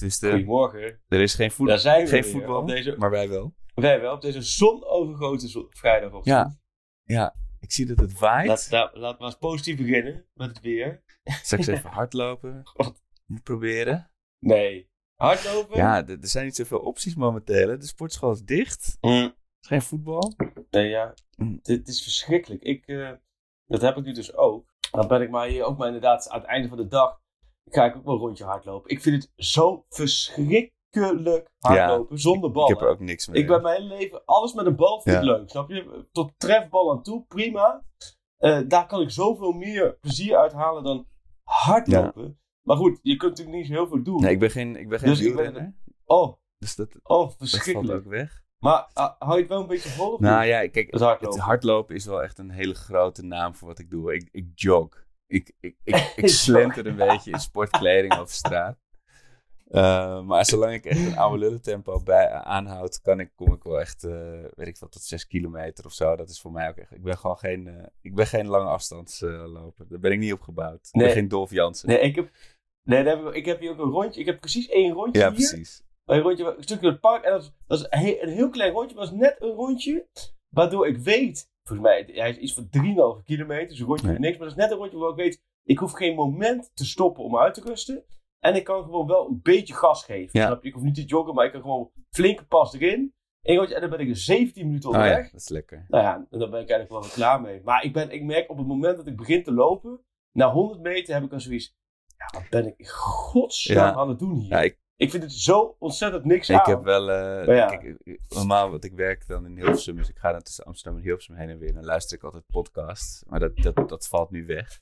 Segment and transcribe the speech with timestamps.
[0.00, 1.00] Dus de, Goedemorgen.
[1.08, 3.54] er is geen, voet, Daar zijn we geen weer, voetbal, op deze- maar wij wel.
[3.74, 6.26] Wij wel op deze zonovergoten zo- vrijdagochtend.
[6.36, 6.58] Ja.
[7.02, 8.48] Ja, ik zie dat het waait.
[8.48, 11.02] Laat, laat, laat maar eens positief beginnen met het weer.
[11.24, 12.60] Straks even hardlopen.
[12.64, 13.02] God.
[13.26, 14.10] Moet proberen.
[14.38, 14.88] Nee.
[15.14, 15.76] Hardlopen?
[15.76, 17.78] Ja, er zijn niet zoveel opties momenteel.
[17.78, 18.96] De sportschool is dicht.
[19.00, 19.34] Mm.
[19.60, 20.34] Geen voetbal.
[20.70, 21.14] Nee, ja.
[21.36, 21.58] Mm.
[21.62, 22.62] Dit is verschrikkelijk.
[22.62, 23.10] Ik, eh,
[23.66, 24.68] dat heb ik nu dus ook.
[24.90, 27.20] Dan ben ik maar hier ook maar inderdaad aan het einde van de dag.
[27.70, 28.90] Ga ik ook wel een rondje hardlopen.
[28.90, 32.62] Ik vind het zo verschrikkelijk hardlopen zonder bal.
[32.62, 33.40] Ik heb er ook niks mee.
[33.42, 35.28] Ik ben mijn hele leven, alles met een bal vind ik Ja.
[35.36, 36.06] leuk, snap je?
[36.12, 37.84] Tot trefbal aan toe, prima.
[38.36, 41.06] Eh, daar kan ik zoveel meer plezier uithalen dan
[41.42, 42.38] hardlopen.
[42.62, 44.20] Maar goed, je kunt natuurlijk niet zo heel veel doen.
[44.20, 45.76] Nee, ik ben geen, ik ben geen Dus ben-.
[46.04, 47.98] Oh, Dus dat, oh, dat valt verschrikkelijk.
[47.98, 48.42] ook weg.
[48.58, 50.12] Maar ah, hou je het wel een beetje vol?
[50.12, 50.48] Of Nou niet?
[50.48, 51.36] ja, kijk, Het hardlopen.
[51.38, 54.14] het hardlopen is wel echt een hele grote naam voor wat ik doe.
[54.14, 54.88] Ik, ik jog.
[55.30, 58.78] Ik, ik, ik, ik slenter een beetje in sportkleding over straat.
[59.70, 63.80] Eh, maar zolang ik echt een oude lullentempo bij, aanhoud, kan ik, kom ik wel
[63.80, 66.16] echt, eh, weet ik veel, tot 6 kilometer of zo.
[66.16, 66.90] Dat is voor mij ook echt.
[66.94, 69.88] Ik ben gewoon geen, eh, ik ben geen lange afstandsloper.
[69.88, 70.86] Daar ben ik niet op gebouwd.
[70.86, 71.04] Ik Nee.
[71.06, 71.88] ben geen Dolf Jansen.
[71.88, 72.30] Nee, ik heb,
[72.82, 74.20] nee heb ik, ik heb hier ook een rondje.
[74.20, 75.48] Ik heb precies één rondje ja, hier.
[75.48, 75.82] precies.
[76.04, 77.24] Een rondje, een stukje door het park.
[77.24, 77.30] En
[77.66, 78.94] dat is een, heel, een heel klein rondje.
[78.96, 80.06] Maar is net een rondje.
[80.48, 81.49] Waardoor ik weet.
[81.76, 82.68] Volgens mij, hij is iets van
[83.18, 83.68] 3,5 kilometer.
[83.68, 84.18] Dus een rondje Nee.
[84.18, 84.38] niks.
[84.38, 85.42] Maar dat is net een rondje waar ik weet.
[85.64, 88.04] Ik hoef geen moment te stoppen om uit te rusten.
[88.38, 90.40] En ik kan gewoon wel een beetje gas geven.
[90.40, 90.58] Ja.
[90.60, 91.34] Ik hoef niet te joggen.
[91.34, 93.14] Maar ik kan gewoon flinke pas erin.
[93.42, 95.24] En dan ben ik er 17 minuten Oh onderweg.
[95.24, 95.84] ja, dat is lekker.
[95.88, 97.60] Nou ja, en dan ben ik eigenlijk wel weer klaar mee.
[97.64, 100.00] Maar ik, ben, ik merk op het moment dat ik begin te lopen.
[100.32, 101.76] Na 100 meter heb ik dan zoiets.
[102.16, 103.94] Ja, wat ben ik godsnaam Ja.
[103.94, 104.48] aan het doen hier?
[104.50, 106.70] Ja, ik, Ik vind het zo ontzettend niks Ik aan.
[106.70, 107.66] heb wel, eh, Maar ja.
[107.66, 110.98] kijk, ik- normaal, want ik werk dan in Hilversum, dus ik ga dan tussen Amsterdam
[110.98, 111.68] en Hilversum heen en weer.
[111.68, 114.80] En dan luister ik altijd podcasts, maar dat, dat, dat valt nu weg.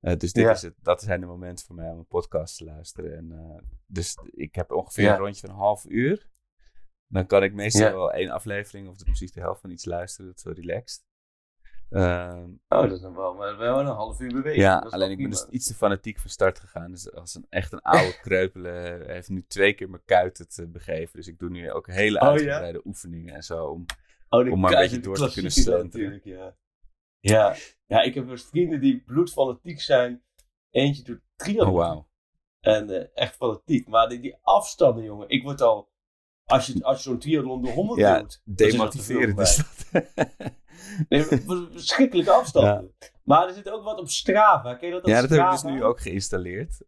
[0.00, 0.50] Eh, dus dit Ja.
[0.50, 3.16] is het, dat zijn de momenten voor mij om een podcast te luisteren.
[3.16, 5.12] En, eh, dus ik heb ongeveer Ja.
[5.12, 6.28] een rondje van een half uur.
[7.06, 10.26] Dan kan ik meestal wel één aflevering of de- precies de helft van iets luisteren.
[10.26, 11.02] Dat is wel relaxed.
[11.90, 14.60] Ehm, Oh, dat is wel, maar wel een half uur bewegen.
[14.60, 16.90] ja, alleen ik ben dus iets te fanatiek van start gegaan.
[16.90, 21.16] Dus als een echt een oude kreupele heeft nu twee keer mijn kuiten te begeven.
[21.16, 22.30] Dus ik doe nu ook hele Oh, ja?
[22.30, 23.66] uitgebreide oefeningen en zo.
[23.66, 23.86] Om,
[24.28, 26.10] oh, de om maar een beetje de door te kunnen slenteren.
[26.10, 26.56] natuurlijk, ja.
[27.20, 27.56] Ja.
[27.86, 30.22] ja, ik heb dus vrienden die bloedfanatiek zijn.
[30.70, 31.68] Eentje doet triathlon.
[31.68, 32.08] oh wauw.
[32.60, 33.88] En eh, echt fanatiek.
[33.88, 35.28] Maar die, die afstanden, jongen.
[35.28, 35.88] Ik word al...
[36.44, 38.42] Als je, als je zo'n triathlon door 100 Ja, doet...
[38.44, 40.04] Demotiverend is dat.
[41.08, 42.94] Nee, maar verschrikkelijke afstanden.
[43.24, 44.74] Maar er zit ook wat op Strava.
[44.74, 45.02] Ken je dat?
[45.02, 45.74] op ja, dat heb ik dus Strava?
[45.76, 46.80] nu ook geïnstalleerd.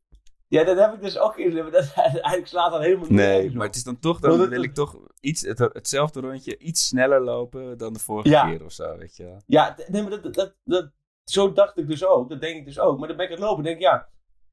[0.48, 1.54] Ja, dat heb ik dus ook in.
[1.54, 4.75] Dat eigenlijk slaat dan helemaal niet Nee, maar het is dan toch, dan wil ik
[4.75, 8.48] toch iets, het, hetzelfde rondje iets sneller lopen dan de vorige Ja.
[8.50, 9.36] keer of zo, weet je.
[9.47, 10.91] Ja, nee, maar dat, dat, dat,
[11.24, 12.28] zo dacht ik dus ook.
[12.28, 12.98] Dat denk ik dus ook.
[12.98, 14.09] Maar dan ben ik aan het lopen en denk ik, ja.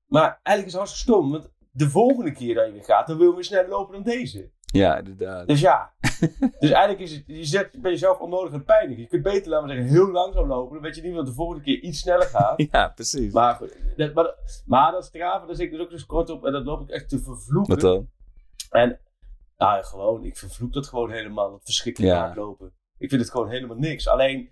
[0.06, 1.32] Maar eigenlijk is het hartstikke stom.
[1.32, 4.04] Want de volgende keer dat je weer gaat, dan wil je weer sneller lopen dan
[4.04, 4.52] deze.
[4.72, 5.48] Ja, inderdaad.
[5.48, 5.94] Dus ja.
[6.60, 9.02] dus eigenlijk is het, je zet bij jezelf onnodig aan pijnigen.
[9.02, 10.74] Je kunt beter, laten we zeggen, heel langzaam lopen.
[10.74, 12.64] Dan weet je niet dat de volgende keer iets sneller gaat.
[12.72, 13.34] Ja, precies.
[13.34, 14.36] maar, goed, dat, maar,
[14.66, 16.46] maar dat Strava, daar zit ik dus ook dus kort op.
[16.46, 17.74] En dat loop ik echt te vervloeken.
[17.74, 18.10] Wat dan?
[18.70, 19.00] En
[19.58, 21.52] nou, gewoon, ik vervloek dat gewoon helemaal.
[21.52, 22.56] Dat verschrikkelijk Ja.
[22.98, 24.08] Ik vind het gewoon helemaal niks.
[24.08, 24.50] Alleen,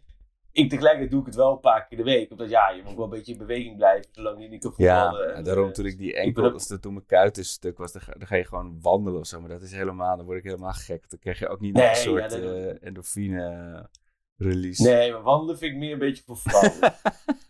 [0.58, 2.32] ik, tegelijkertijd doe ik het wel een paar keer de week.
[2.32, 4.10] Omdat ja, je moet wel een beetje in beweging blijven.
[4.12, 5.28] Zolang je niet op voetballen.
[5.28, 8.02] ja, en, daarom eh, toen ik die enkel, als toen mijn kuiten stuk was, dan
[8.02, 9.40] ga, dan ga je gewoon wandelen of zo.
[9.40, 11.10] Maar dat is helemaal, dan word ik helemaal gek.
[11.10, 13.90] Dan krijg je ook niet Nee, een soort ja, eh, endorfine
[14.38, 14.84] release.
[14.84, 16.94] Nee, maar wandelen vind ik meer een beetje voor vrouwen.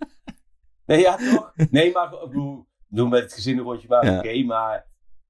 [0.86, 1.54] nee, ja, toch?
[1.72, 2.30] Nee, maar ik
[2.90, 4.18] bedoel, met het gezin een rondje Ja.
[4.18, 4.44] oké.
[4.44, 4.88] maar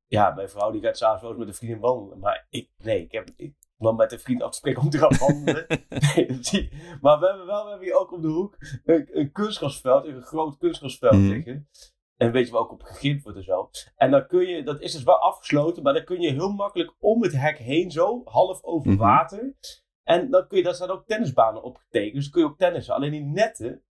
[0.07, 2.19] ja, mijn vrouw die gaat s'avonds met een vriendin wandelen.
[2.19, 4.97] Maar ik, nee, ik heb ik, om met een vriend af te spreken om te
[4.97, 5.65] gaan wandelen.
[6.15, 6.71] nee, dat zie
[7.01, 10.21] Maar we hebben wel we hebben hier ook op de hoek een, een kunstgrasveld, een
[10.21, 11.27] groot kunstgrasveld Mhm.
[11.27, 11.69] liggen.
[12.17, 13.69] En weet je waar ook op gegrind wordt en zo.
[13.95, 16.95] En dan kun je, dat is dus wel afgesloten, maar dan kun je heel makkelijk
[16.99, 18.99] om het hek heen zo, half over Mhm.
[18.99, 19.55] water.
[20.03, 22.57] En dan kun je, daar staan ook tennisbanen op getekend, dus dan kun je ook
[22.57, 22.93] tennissen.
[22.95, 23.83] Alleen die netten,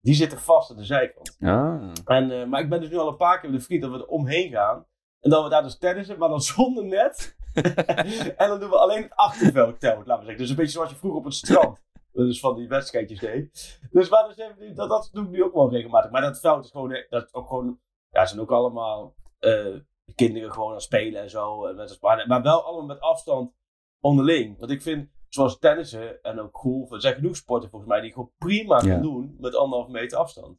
[0.00, 1.36] die zitten vast aan de zijkant.
[1.40, 1.92] Ah.
[2.04, 3.90] En, eh, maar ik ben dus nu al een paar keer met een vriend dat
[3.90, 4.86] we er omheen gaan.
[5.20, 7.36] En dat we daar dus tennissen, maar dan zonder net.
[8.36, 10.38] en dan doen we alleen het achterveld telt, laten we zeggen.
[10.38, 11.78] Dus een beetje zoals je vroeger op het strand.
[12.12, 13.80] Dus van die wedstrijdjes deed.
[13.90, 16.10] Dus maar dus even, nu- dat, dat doe ik nu ook wel regelmatig.
[16.10, 17.80] Maar dat veld is gewoon, dat is ook gewoon,
[18.10, 19.74] ja, zijn ook allemaal eh,
[20.14, 21.66] kinderen gewoon aan het spelen en zo.
[21.66, 23.52] En met, maar, maar wel allemaal met afstand
[24.00, 24.58] onderling.
[24.58, 28.08] Want ik vind, zoals tennissen en ook golfen, er zijn genoeg sporten volgens mij die
[28.08, 28.92] je gewoon prima Ja.
[28.92, 30.58] kan doen met anderhalve meter afstand.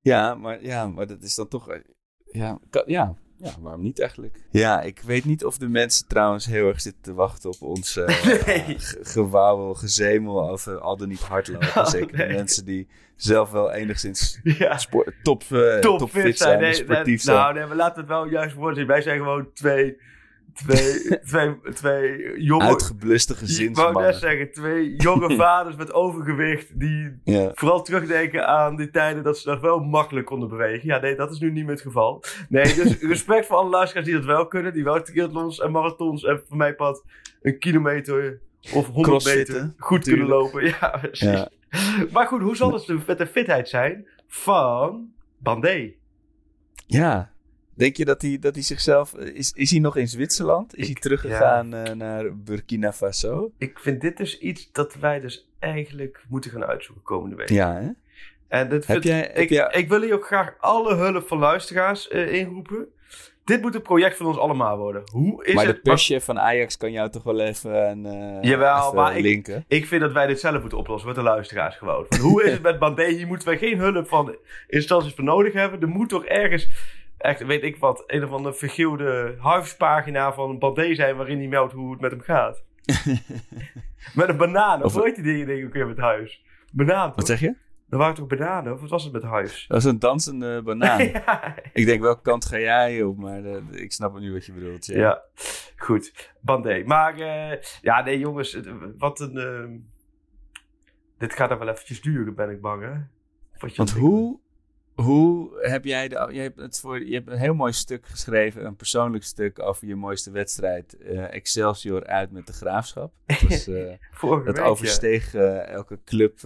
[0.00, 1.68] Ja, maar, ja, maar dat is dan toch...
[1.68, 1.80] eh,
[2.24, 3.14] Ja, kan- ja.
[3.42, 4.36] Ja, waarom niet eigenlijk?
[4.50, 7.96] Ja, ik weet niet of de mensen trouwens heel erg zitten te wachten op ons
[7.96, 8.06] eh
[8.46, 8.78] Nee.
[8.78, 11.86] ge- gewauwel, gezemel over al dan niet hardlopen.
[11.90, 14.78] Zeker de mensen die zelf wel enigszins Ja.
[14.78, 17.36] sport, top, eh, topfit zijn, en Nee, sportief nee, zijn.
[17.36, 18.86] Nou, nee, we laten het wel juist woord zien.
[18.86, 19.96] Wij zijn gewoon twee,
[20.66, 22.64] twee, twee, twee jonge...
[22.64, 24.14] Uitgebluste ik wou net gezinsmannen.
[24.14, 27.50] zeggen, twee jonge vaders met overgewicht die Ja.
[27.54, 30.88] vooral terugdenken aan die tijden dat ze nog wel makkelijk konden bewegen.
[30.88, 32.24] Ja, nee, dat is nu niet meer het geval.
[32.48, 36.24] Nee, dus respect voor alle luisteraars die dat wel kunnen, die wel triathlons en marathons
[36.24, 37.04] en voor mij pad
[37.42, 38.40] een kilometer
[38.74, 40.64] of 100 Crossfitten, meter goed kunnen lopen.
[40.64, 41.28] Ja, precies.
[41.28, 41.48] Ja.
[42.12, 45.08] Maar goed, hoe zal het met de fitheid zijn van
[45.38, 45.92] Bandé?
[46.86, 47.30] Ja.
[47.80, 49.14] Denk je dat hij, dat hij zichzelf...
[49.14, 50.74] Is, is hij nog in Zwitserland?
[50.76, 53.50] Is Ik- hij teruggegaan eh, naar Burkina Faso?
[53.58, 57.48] Ik vind dit dus iets dat wij dus eigenlijk moeten gaan uitzoeken komende week.
[57.48, 57.88] Ja, hè?
[58.48, 61.38] En dit Heb vind- jij- ik, jij- ik wil hier ook graag alle hulp van
[61.38, 62.86] luisteraars eh, inroepen.
[63.44, 65.02] Dit moet een project van ons allemaal worden.
[65.12, 65.82] Hoe is maar de het?
[65.82, 69.62] perschef van Ajax kan jou toch wel even, een, eh, Jawel, even maar ik-?
[69.68, 72.06] Ik vind dat wij dit zelf moeten oplossen met de luisteraars gewoon.
[72.08, 73.06] Van, hoe is het met Bandé?
[73.06, 74.36] Hier moeten wij geen hulp van
[74.68, 75.80] instanties voor nodig hebben.
[75.80, 76.68] Er moet toch ergens,
[77.20, 81.72] echt weet ik wat, een of andere vergeelde huispagina van Bandé zijn waarin hij meldt
[81.72, 82.64] hoe het met hem gaat.
[84.14, 84.84] met een banaan.
[84.84, 86.44] Of heet die dingen denk ik weer met huis?
[86.72, 87.54] Banaan Wat zeg je?
[87.88, 88.72] Er waren toch bananen?
[88.72, 89.64] Of wat was het met huis?
[89.68, 91.04] Dat is een dansende banaan.
[91.12, 91.54] ja.
[91.72, 93.18] Ik denk, welke kant ga jij op?
[93.18, 94.86] Maar eh, ik snap nu wat je bedoelt.
[94.86, 94.98] Ja.
[94.98, 95.22] Ja,
[95.76, 96.32] goed.
[96.40, 96.82] Bandé.
[96.86, 98.60] Maar eh, ja, nee jongens,
[98.98, 99.36] wat een...
[99.36, 99.78] ehm,
[101.18, 102.92] dit gaat er wel eventjes duren, ben ik bang hè?
[103.76, 104.40] Want hoe,
[105.00, 106.08] hoe heb jij...
[106.08, 108.64] De, je, hebt het voor, je hebt een heel mooi stuk geschreven.
[108.64, 110.98] Een persoonlijk stuk over je mooiste wedstrijd.
[110.98, 113.12] eh, Excelsior uit met de Graafschap.
[113.26, 116.38] Dat, eh, dat week, oversteeg eh, elke club...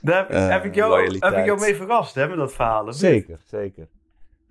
[0.00, 1.32] Daar heb, heb, ik jou, loyaliteit.
[1.32, 2.92] heb ik jou mee verrast, hè, met dat verhaal.
[2.92, 3.88] zeker, zeker.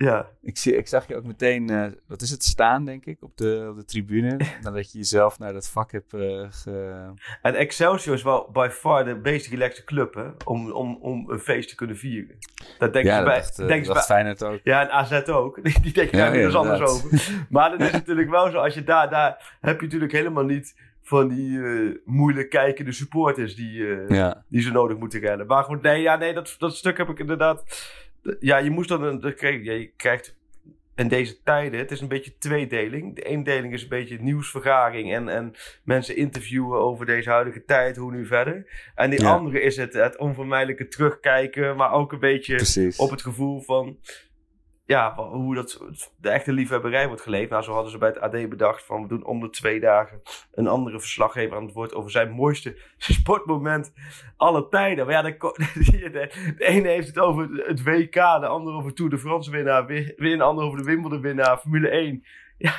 [0.01, 0.29] Ja.
[0.41, 3.37] Ik, zie, ik zag je ook meteen, eh, wat is het, staan denk ik, op
[3.37, 4.37] de, op de tribune.
[4.63, 7.05] nadat je jezelf naar dat vak hebt eh, ge...
[7.41, 11.39] En Excelsior is wel by far de meest relaxte club, hè, om, om, om een
[11.39, 12.37] feest te kunnen vieren.
[12.77, 13.41] Dat denken ja, ze dat bij...
[13.41, 14.59] dacht, eh, denken dacht bij Feyenoord ook.
[14.63, 15.59] ja, en AZ ook.
[15.63, 17.45] Die, die denken Ja, daar weer eens anders over.
[17.49, 20.45] Maar dan is het natuurlijk wel zo, als je daar, daar heb je natuurlijk helemaal
[20.45, 25.47] niet van die eh, moeilijk kijkende supporters die, Ja, die ze nodig moeten rennen.
[25.47, 27.63] Maar goed, nee, ja, nee dat, dat stuk heb ik inderdaad.
[28.39, 29.35] Ja, je moest dan een.
[29.35, 30.39] kreeg- ja, je krijgt
[30.95, 33.15] in deze tijden, het is een beetje tweedeling.
[33.15, 35.53] De ene deling is een beetje nieuwsvergaring en, en
[35.83, 38.65] mensen interviewen over deze huidige tijd, hoe nu verder.
[38.95, 39.31] En die Ja.
[39.31, 42.97] andere is het, het onvermijdelijke terugkijken, maar ook een beetje precies.
[42.97, 43.97] op het gevoel van.
[44.91, 45.81] Ja, hoe dat,
[46.17, 47.49] de echte liefhebberij wordt geleefd.
[47.49, 50.21] Nou, zo hadden ze bij het AD bedacht van we doen om de twee dagen
[50.53, 53.93] een andere verslaggever aan het woord over zijn mooiste sportmoment
[54.37, 55.05] alle tijden.
[55.05, 59.17] Maar ja, de, de ene heeft het over het WK, de andere over Tour de
[59.19, 62.23] France winnaar, weer weer een ander over de Wimbledon winnaar, Formule 1.
[62.69, 62.75] Ja,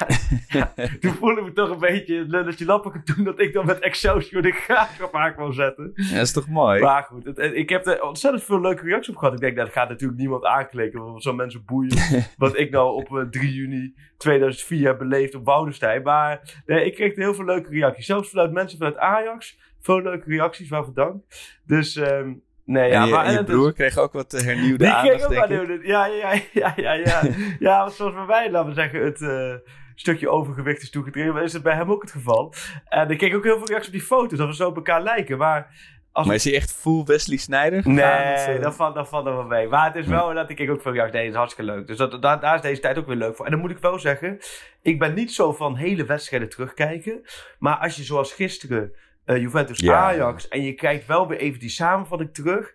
[0.48, 3.66] ja, toen voelde ik me toch een beetje het lulletje lappeke toen dat ik dan
[3.66, 5.90] met Excelsior de graafschap aan kwam zetten.
[5.94, 6.80] Ja, dat is toch mooi?
[6.80, 9.34] Maar goed, het- ik heb er ontzettend veel leuke reacties op gehad.
[9.34, 11.00] Ik denk, dat gaat natuurlijk niemand aanklikken.
[11.00, 11.98] Want zou mensen boeien
[12.36, 16.02] wat ik nou op eh, 3 juni 2004 heb beleefd op Woudenstein.
[16.02, 18.06] Maar nee, ik kreeg heel veel leuke reacties.
[18.06, 19.58] Zelfs vanuit mensen vanuit Ajax.
[19.80, 21.22] Veel leuke reacties, waarvoor dank.
[21.66, 21.96] Dus dus
[22.64, 24.94] Nee, ja, en je, maar, en je is- broer kreeg ook wat eh, hernieuwde die
[24.94, 25.86] kreeg aandacht, ook denk ik.
[25.86, 27.22] Ja, ja, ja, ja, ja.
[27.58, 29.54] ja, zoals bij mij, laten we zeggen, het eh,
[29.94, 32.54] stukje overgewicht is toegetreden, is het bij hem ook het geval.
[32.88, 35.02] En ik kreeg ook heel veel reacties op die foto's, dat we zo op elkaar
[35.02, 35.38] lijken.
[35.38, 39.08] Maar als Maar is hij echt full Wesley Snyder gegaan, Nee, of, dat valt, dat
[39.08, 39.68] valt er wel mee.
[39.68, 41.14] Maar het is wel dat ik kreeg ook veel reacties.
[41.14, 41.86] Nee, dat is hartstikke leuk.
[41.86, 43.44] Dus dat, daar, daar is deze tijd ook weer leuk voor.
[43.44, 44.38] En dan moet ik wel zeggen,
[44.82, 47.20] ik ben niet zo van hele wedstrijden terugkijken.
[47.58, 48.92] Maar als je zoals gisteren
[49.24, 49.94] eh, Juventus Ja.
[49.96, 52.72] Ajax en je kijkt wel weer even die samenvatting terug,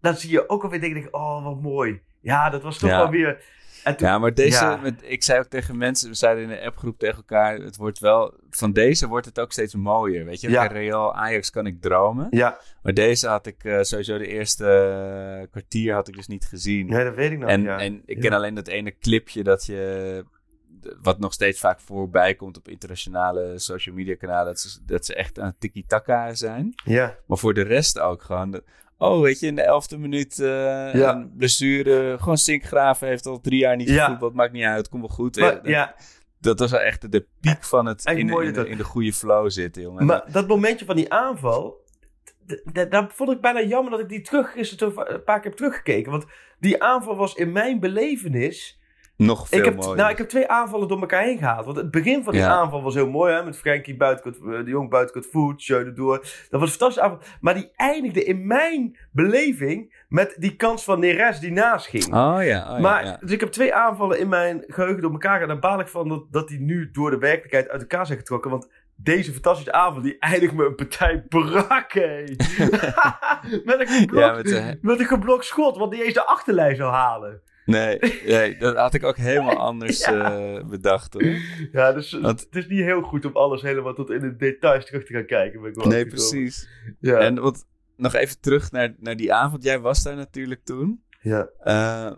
[0.00, 2.00] dan zie je ook alweer denk ik, oh wat mooi.
[2.20, 2.98] Ja, dat was toch Ja.
[2.98, 3.56] wel weer.
[3.84, 4.76] Toen- Ja, maar deze, Ja.
[4.76, 7.98] met, ik zei ook tegen mensen, we zeiden in de appgroep tegen elkaar, het wordt
[7.98, 10.24] wel, van deze wordt het ook steeds mooier.
[10.24, 10.66] Weet je, Ja.
[10.66, 12.26] Real Ajax kan ik dromen.
[12.30, 14.66] Ja, Maar deze had ik eh, sowieso de eerste
[15.42, 16.88] eh, kwartier had ik dus niet gezien.
[16.88, 17.48] ja, dat weet ik nog.
[17.50, 17.78] en, ja.
[17.78, 20.24] en ik ken alleen dat ene clipje dat je,
[21.02, 25.14] wat nog steeds vaak voorbij komt op internationale social media kanalen, dat ze, dat ze
[25.14, 26.72] echt aan tiki-taka zijn.
[26.84, 27.16] ja.
[27.26, 28.60] Maar voor de rest ook gewoon.
[28.98, 31.12] oh, weet je, in de elfde minuut Ja.
[31.14, 32.16] een blessure.
[32.18, 34.04] Gewoon Sinkgraven heeft al drie jaar niet Ja.
[34.04, 34.34] gevoetbald.
[34.34, 35.36] Maakt niet uit, komt wel goed.
[35.36, 35.94] Maar, Eh, ja,
[36.40, 39.50] Dat was echt de piek van het in, mooi in, dat- in de goede flow
[39.50, 40.06] zitten, jongen.
[40.06, 41.84] maar dat momentje van die aanval,
[42.88, 46.10] daar vond ik bijna jammer dat ik die terug gisteren een paar keer heb teruggekeken.
[46.10, 46.24] Want
[46.60, 48.80] die aanval was in mijn belevenis
[49.18, 49.96] Nog veel ik heb, mooier.
[49.96, 51.64] nou, ik heb twee aanvallen door elkaar heen gehaald.
[51.64, 52.48] Want het begin van die Ja.
[52.48, 53.32] aanval was heel mooi.
[53.34, 53.44] Hè?
[53.44, 56.18] Met Frenkie buitenkant, eh, de jong buitenkant voet, Jeu door.
[56.18, 57.20] Dat was een fantastische aanval.
[57.40, 62.04] Maar die eindigde in mijn beleving met die kans van Neres die naast ging.
[62.04, 63.16] Oh ja, oh, ja, maar, ja.
[63.20, 65.42] Dus ik heb twee aanvallen in mijn geheugen door elkaar.
[65.42, 68.18] En daar baal ik van dat, dat die nu door de werkelijkheid uit elkaar zijn
[68.18, 68.50] getrokken.
[68.50, 72.24] Want deze fantastische aanval, die eindigt me een partij brak, hé.
[73.64, 76.76] met, een geblokt, Ja, met de- met een geblokt schot, wat niet eens de achterlijn
[76.76, 77.42] zou halen.
[77.68, 80.38] Nee, nee, dat had ik ook helemaal anders Ja.
[80.38, 81.22] eh, bedacht hoor.
[81.72, 84.84] Ja, dus Want- het is niet heel goed om alles helemaal tot in de details
[84.86, 85.60] terug te gaan kijken.
[85.60, 86.68] Ben ik wel Nee, precies.
[87.00, 87.18] Ja.
[87.18, 89.62] En wat, nog even terug naar, naar die avond.
[89.62, 91.02] Jij was daar natuurlijk toen.
[91.20, 91.48] ja.
[91.60, 92.10] Eh,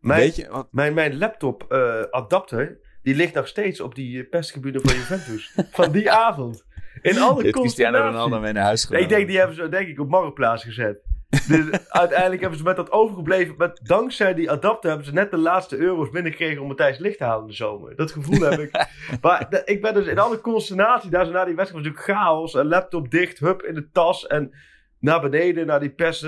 [0.00, 4.22] Mijn, weet je, wat, mijn, mijn laptop eh, adapter, die ligt nog steeds op die
[4.22, 5.52] eh, perstribune van Juventus.
[5.70, 6.64] van die avond.
[7.02, 7.98] In alle heeft Cristiano.
[7.98, 9.10] Ronaldo mee naar huis Nee, genomen?
[9.10, 10.98] ik denk, die hebben ze denk ik op marktplaats gezet.
[11.48, 15.36] Dus uiteindelijk hebben ze met dat overgebleven, met, dankzij die adapter hebben ze net de
[15.36, 17.96] laatste euro's binnengekregen om Matthijs licht te halen in de zomer.
[17.96, 18.86] Dat gevoel heb ik.
[19.22, 22.18] Maar de- ik ben dus in alle consternatie, daar zo na die wedstrijd was natuurlijk
[22.18, 22.54] chaos.
[22.54, 24.52] Een laptop dicht, hup in de tas en
[24.98, 26.26] naar beneden, naar die pers,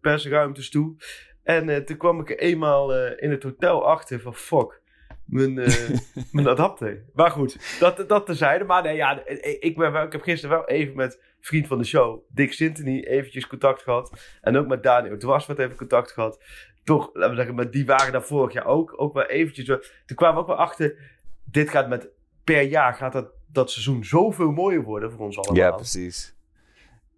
[0.00, 0.96] persruimtes toe.
[1.44, 4.80] En eh, toen kwam ik er eenmaal eh, in het hotel achter van fuck.
[5.24, 5.98] Mijn, eh,
[6.32, 7.04] mijn adapter.
[7.14, 8.64] Maar goed, dat, dat terzijde.
[8.64, 9.26] Maar nee, ja,
[9.60, 13.00] ik, ben wel, ik heb gisteren wel even met vriend van de show, Dick Sintony,
[13.00, 14.12] eventjes contact gehad.
[14.40, 16.42] En ook met Daniel Dwarswet even contact gehad.
[16.84, 18.94] Toch, laten we zeggen, maar die waren daar vorig jaar ook.
[18.96, 19.66] Ook wel eventjes.
[20.06, 20.98] Toen kwamen we ook wel achter,
[21.44, 22.08] dit gaat met,
[22.44, 25.56] per jaar gaat dat, dat seizoen zoveel mooier worden voor ons allemaal.
[25.56, 26.34] Ja, precies.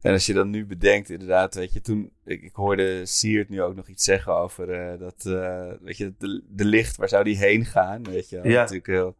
[0.00, 3.62] En als je dan nu bedenkt, inderdaad, weet je, toen, ik, ik hoorde Siert nu
[3.62, 7.24] ook nog iets zeggen over eh, dat, eh, weet je, de, de licht, waar zou
[7.24, 8.40] die heen gaan, weet je.
[8.42, 8.60] Ja.
[8.60, 9.16] Natuurlijk heel,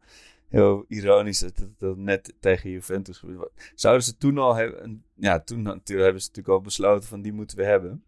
[0.48, 3.50] heel ironisch dat dat net tegen Juventus gebeurde.
[3.74, 7.32] Zouden ze toen al hebben, ja, toen natuurlijk hebben ze natuurlijk al besloten van die
[7.32, 8.04] moeten we hebben.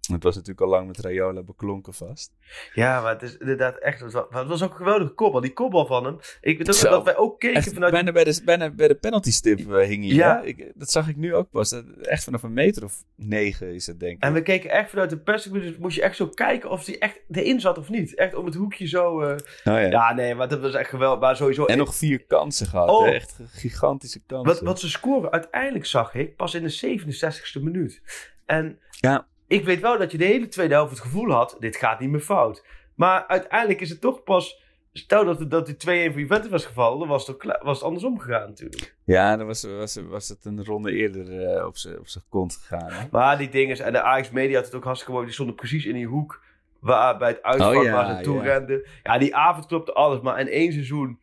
[0.00, 2.32] Het was natuurlijk al lang met Rayola beklonken vast.
[2.74, 4.00] Ja, maar het is inderdaad echt.
[4.00, 5.40] Het was, ook een geweldige kopbal.
[5.40, 6.16] Die kopbal van hem.
[6.40, 6.90] Ik weet ook Zo.
[6.90, 7.92] dat wij ook keken Echt, vanuit.
[7.92, 10.14] bijna, bij de, bijna bij de penalty stip eh, hing hij.
[10.14, 10.40] Ja.
[10.42, 11.82] Ik, dat zag ik nu ook pas.
[12.02, 14.22] Echt vanaf een meter of negen is het denk ik.
[14.22, 15.64] En we keken echt vanuit de perstribune.
[15.64, 18.14] Dus moest je echt zo kijken of hij echt erin zat of niet.
[18.14, 19.20] Echt om het hoekje zo.
[19.20, 19.80] eh, Oh, ja.
[19.80, 21.20] Ja, nee, maar dat was echt geweldig.
[21.20, 21.64] Maar sowieso.
[21.64, 22.88] En nog vier kansen gehad.
[22.88, 23.04] Oh.
[23.04, 23.10] hè?
[23.10, 24.52] Echt gigantische kansen.
[24.54, 28.02] Wat, wat ze scoren, uiteindelijk zag ik pas in de 67ste minuut.
[28.46, 29.28] En Ja.
[29.50, 32.10] Ik weet wel dat je de hele tweede helft het gevoel had: dit gaat niet
[32.10, 32.64] meer fout.
[32.94, 34.62] Maar uiteindelijk is het toch pas.
[34.92, 37.86] Stel dat, het- dat die 2-1 voor Juventus was gevallen, dan was het, was het
[37.86, 38.96] andersom gegaan natuurlijk.
[39.04, 42.92] Ja, dan was, was, was het een ronde eerder eh, op zijn kont gegaan.
[42.92, 43.06] Hè?
[43.10, 45.84] Maar die dingen, en de Ajax Media had het ook hartstikke mooi, die stonden precies
[45.84, 46.42] in die hoek
[46.80, 48.42] waar bij het uitvak Oh ja, waar ze naartoe ja.
[48.42, 48.86] renden.
[49.02, 51.20] Ja, die avond klopte alles, maar in één seizoen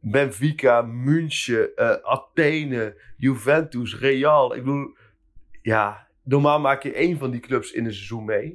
[0.00, 4.54] Benfica, München, eh, Athene, Juventus, Real.
[4.54, 4.96] Ik bedoel,
[5.62, 8.54] ja, normaal maak je één van die clubs in een seizoen mee.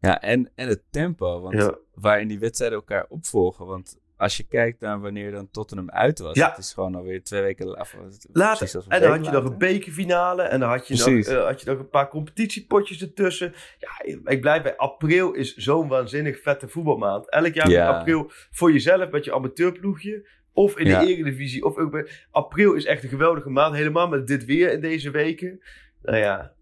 [0.00, 1.40] Ja, en, en het tempo.
[1.40, 1.74] Want Ja.
[1.94, 3.66] waarin die wedstrijden elkaar opvolgen.
[3.66, 6.36] Want als je kijkt naar wanneer dan Tottenham uit was.
[6.36, 6.48] Ja.
[6.48, 8.84] Het is gewoon alweer twee weken precies Later.
[8.88, 10.42] En dan had je nog een bekerfinale.
[10.42, 13.54] En dan had je, nog, eh, had je nog een paar competitiepotjes ertussen.
[13.78, 14.76] Ja, ik blijf bij.
[14.76, 17.30] April is zo'n waanzinnig vette voetbalmaand.
[17.30, 17.88] Elk jaar Ja.
[17.88, 20.28] in april voor jezelf met je amateurploegje.
[20.52, 21.00] Of in Ja.
[21.00, 21.64] de eredivisie.
[21.64, 22.08] Of ook bij...
[22.30, 23.74] April is echt een geweldige maand.
[23.74, 25.60] Helemaal met dit weer in deze weken.
[26.02, 26.52] Nou ja,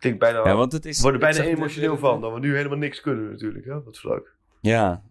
[0.00, 0.44] klinkt bijna...
[0.48, 2.20] Ja, want het is, we worden bijna emotioneel van.
[2.20, 3.64] Dat we nu helemaal niks kunnen natuurlijk.
[3.64, 3.82] Hè?
[3.82, 4.34] Wat vlak.
[4.60, 5.02] Ja.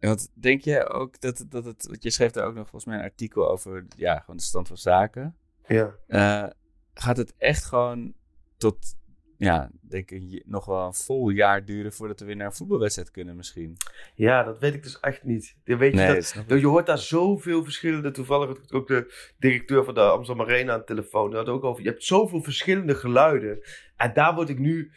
[0.00, 1.86] Want denk je ook dat, het- dat het...
[1.86, 3.86] Want je schreef daar ook nog volgens mij een artikel over...
[3.96, 5.36] Ja, gewoon de stand van zaken.
[5.66, 5.94] Ja.
[6.06, 6.50] Eh,
[6.94, 8.14] gaat het echt gewoon
[8.56, 8.94] tot,
[9.38, 13.10] ja, denk ik, nog wel een vol jaar duren voordat we weer naar een voetbalwedstrijd
[13.10, 13.76] kunnen misschien?
[14.14, 15.56] ja, dat weet ik dus echt niet.
[15.64, 18.10] Weet je Nee, dat je hoort daar zoveel verschillende.
[18.10, 21.34] Toevallig had ik ook de directeur van de Amsterdam Arena aan de telefoon.
[21.34, 21.82] Had ook over.
[21.82, 23.58] Je hebt zoveel verschillende geluiden.
[23.96, 24.92] En daar word ik nu.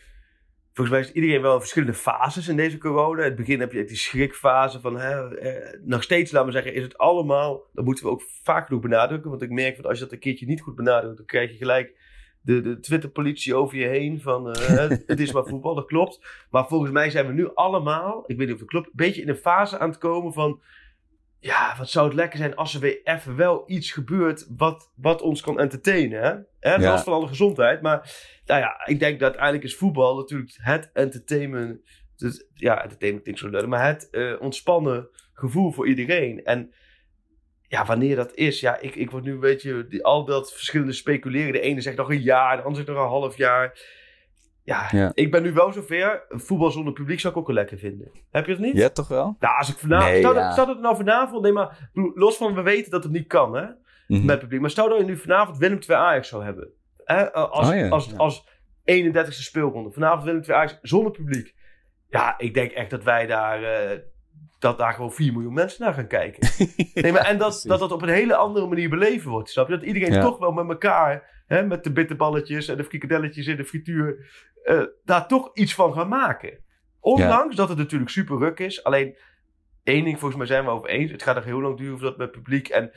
[0.73, 3.21] Volgens mij is iedereen wel in verschillende fases in deze corona.
[3.21, 4.99] In het begin heb je die schrikfase van.
[4.99, 7.63] Hè, eh, nog steeds, laten we zeggen, is het allemaal.
[7.73, 9.29] Dat moeten we ook vaak genoeg benadrukken.
[9.29, 11.57] Want ik merk dat als je dat een keertje niet goed benadrukt, dan krijg je
[11.57, 11.97] gelijk
[12.41, 16.45] de, de Twitter-politie over je heen van eh, het, het is maar voetbal, dat klopt.
[16.49, 19.21] Maar volgens mij zijn we nu allemaal, ik weet niet of het klopt, een beetje
[19.21, 20.61] in een fase aan het komen van
[21.39, 25.21] ja, wat zou het lekker zijn als er weer even wel iets gebeurt wat, wat
[25.21, 26.21] ons kan entertainen.
[26.21, 26.35] Hè?
[26.59, 26.75] Hè?
[26.75, 26.91] Ja.
[26.91, 27.81] Los van alle gezondheid.
[27.81, 28.15] Maar
[28.45, 31.81] nou ja, ik denk dat uiteindelijk is voetbal natuurlijk het entertainment.
[32.15, 33.67] Dus, ja, entertainment klinkt zo leuk.
[33.67, 36.43] Maar het eh, ontspannen gevoel voor iedereen.
[36.43, 36.73] En
[37.69, 38.59] ja, wanneer dat is.
[38.59, 41.51] Ja, ik, ik word nu een beetje die, al dat verschillende speculeren.
[41.51, 43.79] De ene zegt nog een jaar, de ander zegt nog een half jaar.
[44.63, 45.11] Ja, Ja.
[45.13, 46.25] ik ben nu wel zover.
[46.29, 48.11] Voetbal zonder publiek zou ik ook wel lekker vinden.
[48.31, 48.75] Heb je het niet?
[48.77, 49.35] Ja, toch wel?
[49.39, 50.09] Nou, als ik vanavond.
[50.11, 50.41] Nee, stel, ja.
[50.43, 51.41] dat, stel dat het nou vanavond.
[51.43, 53.65] Nee, maar los van we weten dat het niet kan, hè?
[54.07, 54.25] Mhm.
[54.25, 54.61] Met publiek.
[54.61, 56.69] Maar stel dat je nu vanavond Willem 2 Ajax zou hebben.
[57.03, 57.31] Hè?
[57.33, 58.47] Als, Oh ja, als, als
[58.91, 59.91] 31ste speelronde.
[59.91, 61.55] Vanavond Willem 2 Ajax zonder publiek.
[62.09, 63.63] Ja, ik denk echt dat wij daar.
[63.63, 63.97] eh,
[64.59, 66.49] dat daar gewoon 4 miljoen mensen naar gaan kijken.
[66.93, 69.49] Nee, maar en dat, dat dat op een hele andere manier beleven wordt.
[69.49, 69.75] Snap je?
[69.77, 70.21] Dat iedereen Ja.
[70.21, 74.29] toch wel met elkaar, hè, met de bitterballetjes en de frikadelletjes in de frituur,
[74.63, 76.59] eh, daar toch iets van gaan maken.
[76.99, 78.83] Ondanks dat het natuurlijk super ruk is.
[78.83, 79.17] Alleen
[79.83, 81.11] één ding volgens mij zijn we over eens.
[81.11, 82.67] Het gaat nog heel lang duren voordat met publiek.
[82.67, 82.91] En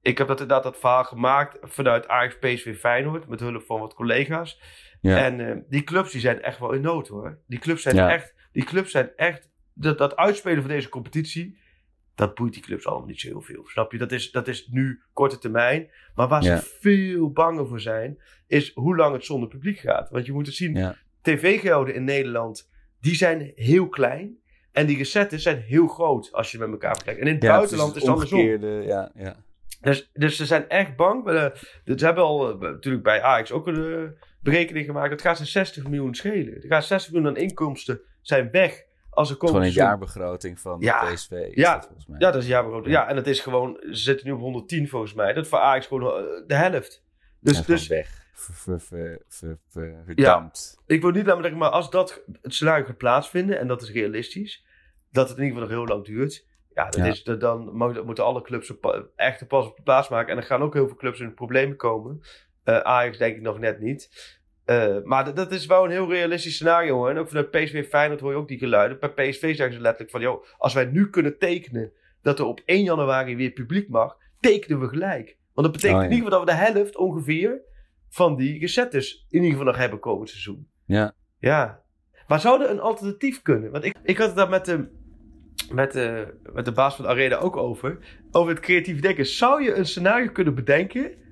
[0.00, 3.28] ik heb dat inderdaad dat verhaal gemaakt vanuit Ajax PSV Feyenoord.
[3.28, 4.60] Met hulp van wat collega's.
[5.00, 5.16] Ja.
[5.24, 7.38] En eh, die clubs die zijn echt wel in nood hoor.
[7.46, 8.34] Die clubs zijn echt.
[8.52, 9.52] Die clubs zijn echt.
[9.74, 11.58] Dat, dat uitspelen van deze competitie.
[12.14, 13.62] Dat boeit die clubs allemaal niet zo heel veel.
[13.66, 13.98] Snap je?
[13.98, 15.90] Dat is, dat is nu korte termijn.
[16.14, 16.56] Maar waar Ja.
[16.56, 18.18] ze veel banger voor zijn.
[18.46, 20.10] Is hoe lang het zonder publiek gaat.
[20.10, 20.74] Want je moet het zien.
[20.74, 20.96] Ja.
[21.22, 22.70] TV-gelden in Nederland.
[23.00, 24.36] Die zijn heel klein.
[24.72, 26.32] En die recetten zijn heel groot.
[26.32, 27.20] Als je met elkaar vergelijkt.
[27.20, 28.38] En in het Ja, buitenland is het andersom.
[28.38, 29.36] omgekeerde, Ja, ja.
[29.80, 31.24] Dus, dus ze zijn echt bang.
[31.24, 31.60] Maar, eh,
[31.96, 35.10] ze hebben al eh, natuurlijk bij Ajax ook een eh, berekening gemaakt.
[35.10, 36.54] Het gaat ze 60 miljoen schelen.
[36.54, 41.12] Er gaat 60 miljoen aan inkomsten zijn weg als er Gewoon een jaarbegrauting van Ja.
[41.12, 41.48] PSV.
[41.54, 41.74] Ja.
[41.74, 42.18] dat volgens mij.
[42.20, 42.94] Ja, dat is jaarbegroting.
[42.94, 43.76] Ja, en dat is gewoon...
[43.80, 45.32] Ze zitten nu op 110 volgens mij.
[45.32, 47.04] Dat voor Ajax gewoon eh, de helft.
[47.40, 48.22] Dus, Ja, dus weg.
[48.32, 48.80] Ver,
[50.04, 50.78] verdampt.
[50.86, 53.58] ik wil niet namelijk, maar als dat het scenario gaat plaatsvinden...
[53.58, 54.64] en dat is realistisch...
[55.10, 56.46] dat het in ieder geval nog heel lang duurt...
[56.74, 57.10] Ja, dan, Ja.
[57.10, 58.72] Is, dat- dan mo- moeten alle clubs
[59.16, 60.28] echt een pas op de plaats maken.
[60.28, 62.20] En dan gaan ook heel veel clubs in problemen komen.
[62.64, 64.10] Eh, Ajax denk ik nog net niet.
[64.64, 66.94] Eh, maar dat, is wel een heel realistisch scenario.
[66.94, 67.10] Hoor.
[67.10, 68.98] En ook vanuit PSV Feyenoord hoor je ook die geluiden.
[69.00, 70.20] Bij PSV zeggen ze letterlijk van...
[70.20, 71.92] Joh, als wij nu kunnen tekenen
[72.22, 74.16] dat er op 1 januari weer publiek mag...
[74.40, 75.36] tekenen we gelijk.
[75.54, 76.10] Want dat betekent Oh, ja.
[76.10, 77.60] in ieder geval dat we de helft ongeveer...
[78.08, 80.68] van die recettes in ieder geval nog hebben komend seizoen.
[80.86, 81.14] Ja.
[81.38, 81.82] Ja.
[82.26, 83.70] Maar zou er een alternatief kunnen?
[83.70, 84.88] Want ik, ik had het daar met de,
[85.72, 87.98] met, de, met de baas van de Arena ook over.
[88.30, 89.26] Over het creatief denken.
[89.26, 91.22] Zou je een scenario kunnen bedenken...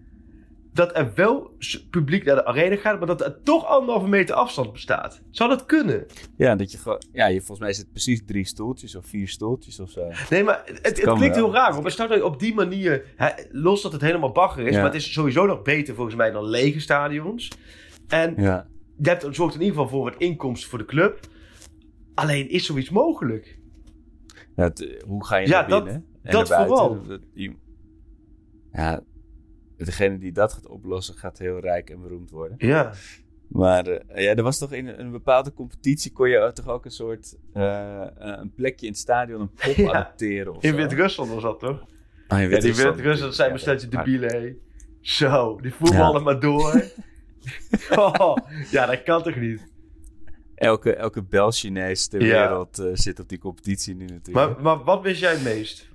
[0.73, 1.57] dat er wel
[1.91, 2.99] publiek naar de Arena gaat...
[2.99, 5.23] maar dat er toch anderhalve meter afstand bestaat?
[5.31, 6.07] Zou dat kunnen?
[6.37, 6.99] Ja, dat je.
[7.13, 10.09] Ja, je, volgens mij zit het precies drie stoeltjes of vier stoeltjes of zo.
[10.31, 11.83] Nee, maar het, het klinkt heel raar.
[11.83, 13.05] Maar stel dat je op die manier...
[13.17, 14.71] Hè, los dat het helemaal bagger is...
[14.75, 14.77] Ja.
[14.83, 17.51] maar het is sowieso nog beter volgens mij dan lege stadions.
[18.09, 18.67] En Ja.
[19.03, 21.21] je hebt, het zorgt in ieder geval voor wat inkomsten voor de club.
[22.15, 23.59] Alleen is zoiets mogelijk?
[24.57, 26.07] Ja, het, eh, hoe ga je Ja, naar dat- binnen?
[26.23, 27.03] en dat vooral.
[27.07, 27.55] Dat- je-
[28.73, 29.01] ja,
[29.85, 32.55] degene die dat gaat oplossen gaat heel rijk en beroemd worden.
[32.59, 32.93] Ja.
[33.49, 36.91] Maar eh, ja, er was toch in een bepaalde competitie kon je toch ook een
[36.91, 39.93] soort eh, eh, een plekje in het stadion een pop Ja.
[39.93, 40.75] adopteren of In.
[40.75, 41.85] Wit-Rusland was dat toch?
[42.29, 44.55] Ah, in Ja, Wit-Rusland Wit-Rusland dat zijn Ja, besteltje maar- debielen, hé.
[45.01, 46.85] Zo, die voetballen maar door.
[47.97, 48.37] oh,
[48.71, 49.71] ja, dat kan toch niet?
[50.55, 52.49] Elke, elke Bel-Chinees ter Ja.
[52.49, 54.35] wereld zit op die competitie nu natuurlijk.
[54.35, 55.89] Maar, maar wat mis jij het meest?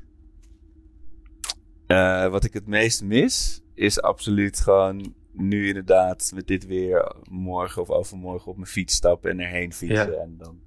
[2.31, 7.89] Wat ik het meest mis, is absoluut gewoon nu inderdaad met dit weer morgen of
[7.89, 10.11] overmorgen op mijn fiets stappen en erheen fietsen.
[10.11, 10.17] Ja.
[10.17, 10.59] En dan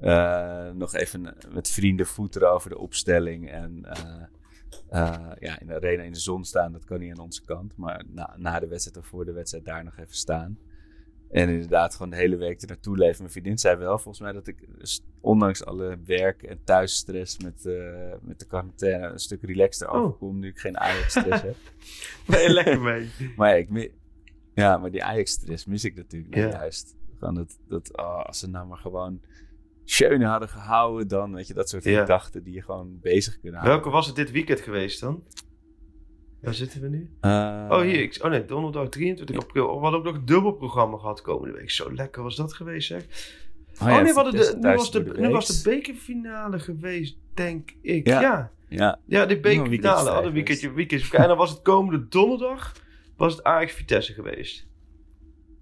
[0.00, 3.50] eh, nog even met vrienden voeteren over de opstelling.
[3.50, 4.22] En eh,
[4.88, 7.76] eh, ja, in de arena in de zon staan, dat kan niet aan onze kant.
[7.76, 10.58] Maar na, na de wedstrijd of voor de wedstrijd daar nog even staan.
[11.32, 13.18] En inderdaad gewoon de hele week er naartoe leven.
[13.20, 14.58] Mijn vriendin zei wel volgens mij dat ik,
[15.20, 19.94] ondanks alle werk- en thuisstress met, eh, met de quarantaine, een stuk relaxter Oh.
[20.00, 21.56] overkom nu ik geen Ajax-stress heb.
[22.42, 23.10] Je lekker mee?
[23.36, 23.92] Maar ja, ik
[24.54, 26.48] ja, maar die Ajax-stress mis ik natuurlijk Ja.
[26.48, 26.96] juist.
[27.18, 29.20] Gewoon dat, dat oh, als ze nou maar gewoon
[29.84, 33.80] Schöne hadden gehouden, dan weet je, dat soort gedachten die je gewoon bezig kunnen houden.
[33.80, 35.22] Welke was het dit weekend geweest dan?
[36.42, 37.10] Waar zitten we nu?
[37.20, 38.02] Eh, Oh, hier.
[38.02, 39.66] Ik, oh nee, donderdag 23 april.
[39.66, 41.70] Oh, we hadden ook nog een dubbelprogramma gehad komende week.
[41.70, 43.02] Zo lekker was dat geweest, zeg.
[43.02, 46.58] Oh, Oh, ja, nee, we hadden Vitesse de, nu, was de, nu was de bekerfinale
[46.58, 48.06] geweest, denk ik.
[48.06, 48.20] Ja.
[48.20, 48.98] Ja, ja.
[49.06, 50.08] Ja, de bekerfinale.
[50.08, 51.16] Hadden een weekendje, weekendje.
[51.16, 52.72] En dan was het komende donderdag
[53.16, 54.66] was het Ajax Vitesse geweest.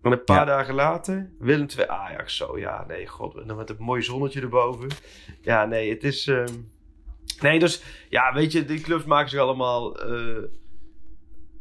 [0.03, 0.45] En een paar Ja.
[0.45, 2.37] dagen later Willem 2 Ajax.
[2.37, 3.37] Zo, ja, nee, god.
[3.37, 4.89] En dan met een mooi zonnetje erboven.
[5.43, 6.27] Ja, nee, het is...
[6.27, 6.55] ehm,
[7.41, 9.99] Nee, dus ja, weet je, die clubs maken zich allemaal...
[10.01, 10.37] eh,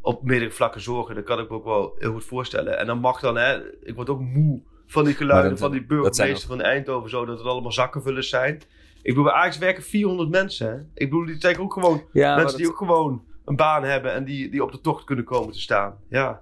[0.02, 1.16] op meerdere vlakken zorgen.
[1.16, 2.78] Dat kan ik me ook wel heel goed voorstellen.
[2.78, 5.86] En dan mag dan, hè, ik word ook moe van die geluiden dat- van die
[5.86, 8.56] burgemeester van Eindhoven, zo dat het allemaal zakkenvullers zijn.
[9.02, 10.68] Ik bedoel, bij Ajax werken 400 mensen.
[10.70, 10.76] Hè?
[10.94, 14.24] Ik bedoel, die zijn ook gewoon Ja, mensen die ook gewoon een baan hebben en
[14.26, 15.98] die, die op de tocht kunnen komen te staan.
[16.10, 16.42] Ja,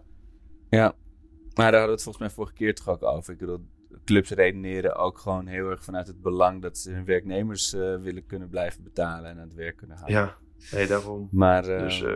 [0.69, 0.93] Ja,
[1.55, 3.33] maar daar hadden we het volgens mij vorige keer toch ook over.
[3.33, 3.65] Ik bedoel,
[4.05, 8.25] clubs redeneren ook gewoon heel erg vanuit het belang dat ze hun werknemers eh, willen
[8.25, 10.15] kunnen blijven betalen en aan het werk kunnen houden.
[10.17, 10.35] ja.
[10.71, 11.27] Nee, daarom.
[11.31, 12.13] Maar, eh, Dus, eh,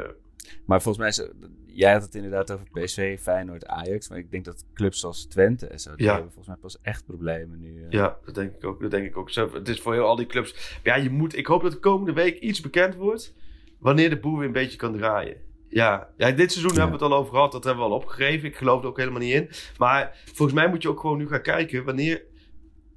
[0.66, 1.32] maar volgens mij, is,
[1.66, 4.10] jij had het inderdaad over PSV, Feyenoord, Ajax.
[4.10, 6.12] Maar ik denk dat clubs zoals Twente en zo, die Ja.
[6.14, 7.84] hebben volgens mij pas echt problemen nu.
[7.84, 7.90] eh.
[7.90, 8.82] Ja, dat denk ik ook.
[8.82, 9.30] Dat denk ik ook.
[9.30, 10.80] Zo, het is voor heel al die clubs.
[10.84, 11.38] Ja, je moet.
[11.38, 13.34] Ik hoop dat de komende week iets bekend wordt.
[13.80, 15.38] Wanneer de boel weer een beetje kan draaien.
[15.68, 17.52] Ja, ja dit seizoen hebben we het al over gehad.
[17.52, 18.48] Dat hebben we al opgegeven.
[18.48, 19.48] Ik geloof er ook helemaal niet in.
[19.78, 21.84] Maar volgens mij moet je ook gewoon nu gaan kijken.
[21.86, 22.24] Wanneer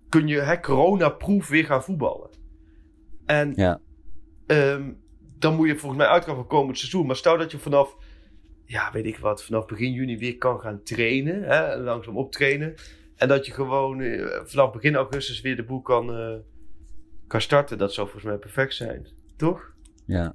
[0.09, 2.31] kun je hè, corona-proof weer gaan voetballen?
[3.27, 3.81] En Ja.
[4.47, 4.93] ehm,
[5.39, 7.07] dan moet je volgens mij uitgaan van komend seizoen.
[7.07, 7.97] Maar stel dat je vanaf,
[8.65, 11.43] ja, weet ik wat, vanaf begin juni weer kan gaan trainen.
[11.43, 12.75] Hè, langzaam optrainen.
[13.17, 16.35] En dat je gewoon eh, vanaf begin augustus weer de boel kan, eh,
[17.27, 17.79] kan starten.
[17.79, 19.07] Dat zou volgens mij perfect zijn.
[19.37, 19.73] Toch?
[20.07, 20.35] ja.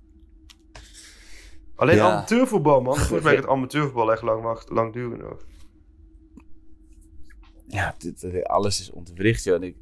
[1.76, 2.12] Alleen Ja.
[2.12, 2.96] amateurvoetbal, man.
[2.96, 5.46] Volgens mij gaat het amateurvoetbal echt lang, wacht, lang duren nog.
[7.68, 9.56] Ja, dit, eh, alles is ontwricht, joh.
[9.56, 9.76] En ik,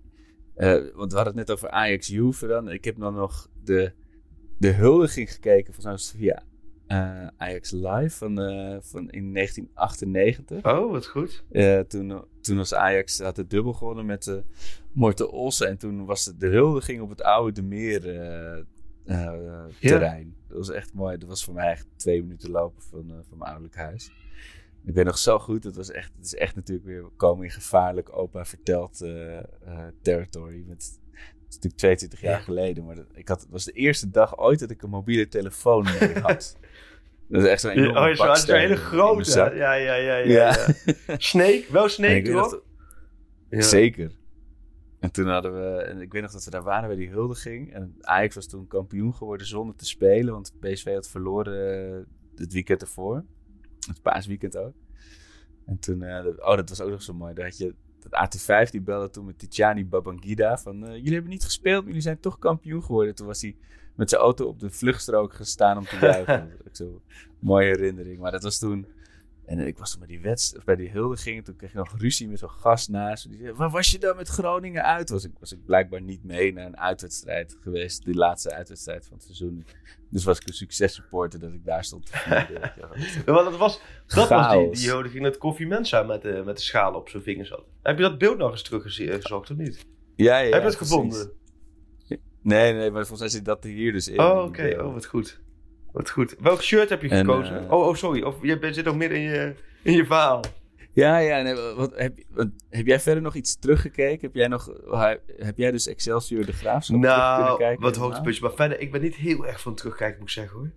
[0.96, 2.70] want we hadden het net over Ajax Juve dan.
[2.70, 3.92] Ik heb dan nog de,
[4.58, 6.44] de huldiging gekeken, het via
[6.88, 10.66] eh, Ajax Live van, eh, van in 1998.
[10.66, 11.44] Oh, wat goed.
[11.52, 14.36] Eh, toen, toen was Ajax had het dubbel gewonnen met uh,
[14.92, 15.68] Morten Olsen.
[15.68, 18.02] En toen was het de huldiging op het oude De Meer
[19.80, 20.36] terrein.
[20.48, 21.18] Dat was echt mooi.
[21.18, 24.12] Dat was voor mij echt twee minuten lopen van, van mijn ouderlijk huis.
[24.86, 25.64] Ik weet nog zo goed.
[25.64, 28.98] Het, was echt, het is echt natuurlijk weer we komen in gevaarlijk opa verteld
[30.02, 30.64] territory.
[30.68, 31.00] Met,
[31.50, 32.44] is natuurlijk 22 jaar Ja.
[32.44, 32.86] geleden.
[32.86, 35.84] Maar dat, ik had, het was de eerste dag ooit dat ik een mobiele telefoon
[36.00, 36.58] mee had.
[37.30, 39.32] Dat is echt zo'n enorme Oh, een hele grote.
[39.32, 40.16] Ja, ja, ja, ja.
[40.16, 40.26] Ja.
[41.08, 41.16] ja.
[41.18, 41.66] Snake?
[41.70, 42.50] Wel Snake, toch?
[43.50, 44.12] dat- Zeker.
[45.00, 47.74] En toen hadden we, en ik weet nog dat we daar waren bij die huldiging.
[47.74, 52.06] En Ajax was toen kampioen geworden zonder te spelen, want PSV had verloren eh,
[52.36, 53.26] het weekend ervoor.
[53.88, 54.74] Het paasweekend ook.
[55.66, 57.42] En toen, eh, dat- oh, dat was ook nog zo mooi.
[57.42, 57.74] Had je, dat
[58.12, 62.02] AT5 die belde toen met Tijani Babangida van, eh, jullie hebben niet gespeeld, maar jullie
[62.02, 63.16] zijn toch kampioen geworden.
[63.16, 63.56] Toen was hij
[63.96, 66.50] met zijn auto op de vluchtstrook gestaan om te juichen.
[66.50, 67.02] Dat is ook zo'n
[67.40, 68.20] mooie herinnering.
[68.20, 68.88] Maar dat was toen,
[69.48, 71.38] en ik was toen bij die wedstrijd, bij die huldiging.
[71.38, 73.30] En toen kreeg ik nog ruzie met zo'n gast naast.
[73.30, 75.10] Die zei, waar was je dan met Groningen uit?
[75.10, 78.06] Was ik, was ik blijkbaar niet mee naar een uitwedstrijd geweest.
[78.06, 79.66] Die laatste uitwedstrijd van het seizoen.
[80.10, 82.10] Dus was ik een successupporter dat ik daar stond.
[83.26, 86.58] Ja, want dat was, dat was die, die huldiging dat Koffie Mensa met de, met
[86.58, 87.64] de schalen op zijn vingers had.
[87.82, 89.86] Heb je dat beeld nog eens teruggezocht of niet?
[90.16, 90.78] Ja, ja, Heb je het precies.
[90.78, 91.32] gevonden?
[92.42, 94.20] Nee, nee, maar volgens mij zit dat hier dus in.
[94.20, 94.76] Oh, oké.
[94.80, 95.40] Oh, wat goed.
[95.92, 96.36] Wat goed.
[96.40, 97.66] Welk shirt heb je En, gekozen?
[97.66, 98.22] eh, oh, oh, sorry.
[98.22, 100.42] Of je bent- zit nog midden in je, in je verhaal.
[100.94, 101.42] Ja, ja.
[101.42, 104.22] Nee, wat, heb, wat, heb jij verder nog iets teruggekeken?
[104.28, 104.70] Heb jij, nog,
[105.38, 107.82] heb jij dus Excelsior de Graafschap terug kunnen Nou, kijken?
[107.84, 108.40] wat hoogtepuntjes.
[108.44, 110.70] Maar verder, ik ben niet heel erg van terugkijken, moet ik zeggen hoor.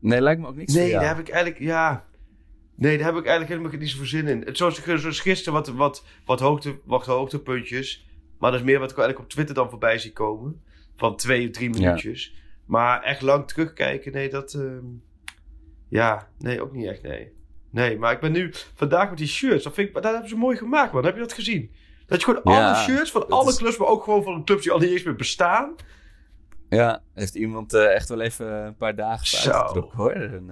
[0.00, 2.04] Nee, lijkt me ook niks Nee, daar heb ik eigenlijk, ja...
[2.74, 4.42] Nee, daar heb ik eigenlijk helemaal niet zoveel zin in.
[4.44, 8.08] Het zoals, zoals gisteren wat, wat, wat, hoogte, wat hoogtepuntjes.
[8.38, 10.62] Maar dat is meer wat ik eigenlijk op Twitter dan voorbij zie komen.
[10.96, 12.34] Van twee of drie minuutjes.
[12.64, 14.54] Maar echt lang terugkijken, nee, dat...
[14.54, 14.84] ehm,
[15.88, 17.32] ja, nee, ook niet echt, nee.
[17.70, 19.64] Nee, maar ik ben nu vandaag met die shirts.
[19.64, 21.04] Dat, vind ik, dat hebben ze mooi gemaakt, man.
[21.04, 21.70] Heb je dat gezien?
[22.06, 24.44] Dat je gewoon Ja, alle shirts van alle is- clubs, maar ook gewoon van de
[24.44, 25.74] clubs die al niet eens meer bestaan.
[26.68, 29.50] Ja, heeft iemand eh, echt wel even een paar dagen Zo.
[29.50, 30.14] uitgetrokken hoor.
[30.14, 30.48] Een,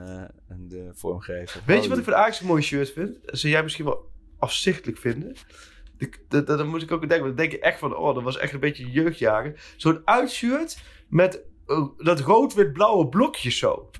[0.48, 1.60] een de vormgever.
[1.66, 3.18] Weet je wat ik van Ajax een mooi shirt vind?
[3.24, 5.36] Zou jij misschien wel afzichtelijk vinden.
[6.28, 7.18] Dat moet ik ook denken.
[7.26, 9.56] want Dan denk je echt van, oh, dat was echt een beetje jeugdjaren.
[9.76, 11.42] Zo'n uitshirt met
[11.96, 13.90] dat rood-wit-blauwe blokje zo.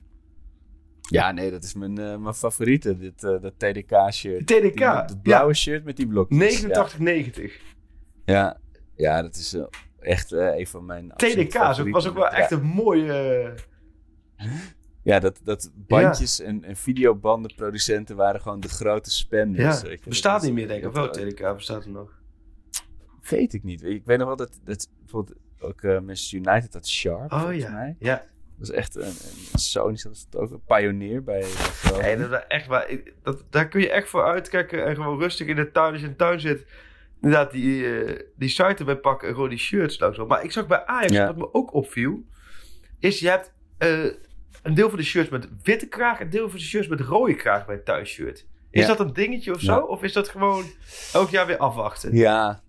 [1.01, 2.99] Ja, nee, dat is mijn, eh, mijn favoriete.
[2.99, 4.47] Dit, eh, dat TDK-shirt.
[4.47, 6.39] TDK, Die- Het blauwe shirt met die blokjes.
[6.39, 7.61] 89-90.
[8.25, 8.61] Ja, ja,
[8.97, 9.63] ja dat is eh,
[10.01, 11.53] echt eh, een van mijn TDK
[11.93, 13.13] was ook wel echt een mooie...
[14.37, 14.49] eh,
[15.03, 19.81] Ja, dat, dat bandjes en, en videobandenproducenten waren gewoon de grote spenders.
[19.81, 20.09] ja, weet je.
[20.11, 20.89] bestaat Dat niet meer, denk ik.
[20.89, 22.20] Of wel, TDK bestaat er nog.
[23.29, 23.83] Weet ik niet.
[23.85, 27.63] Ik weet nog wel dat, dat bijvoorbeeld ook eh Manchester United had Sharp, Oh volgens
[27.63, 27.71] ja.
[27.71, 27.97] mij.
[27.99, 28.25] Ja,
[28.59, 29.03] Dat is echt een,
[29.53, 31.45] een Sony, dat is ook een pionier bij,
[32.01, 32.91] nee, dat is echt waar.
[33.23, 36.07] Dat, daar kun je echt voor uitkijken en gewoon rustig in de tuin, als je
[36.07, 36.67] in de tuin zit,
[37.21, 40.27] inderdaad die, eh, die site erbij pakken en gewoon die shirts langzaam.
[40.27, 41.27] Maar ik zag bij Ajax, Ja.
[41.27, 42.23] wat me ook opviel,
[42.99, 44.05] is je hebt eh,
[44.63, 47.35] een deel van de shirts met witte kraag, een deel van de shirts met rode
[47.35, 48.47] kraag bij het thuisshirt.
[48.71, 48.87] Is Ja.
[48.89, 49.73] dat een dingetje of zo?
[49.75, 49.81] Ja.
[49.83, 50.65] Of is dat gewoon
[51.13, 52.15] elk jaar weer afwachten?
[52.17, 52.63] Ja.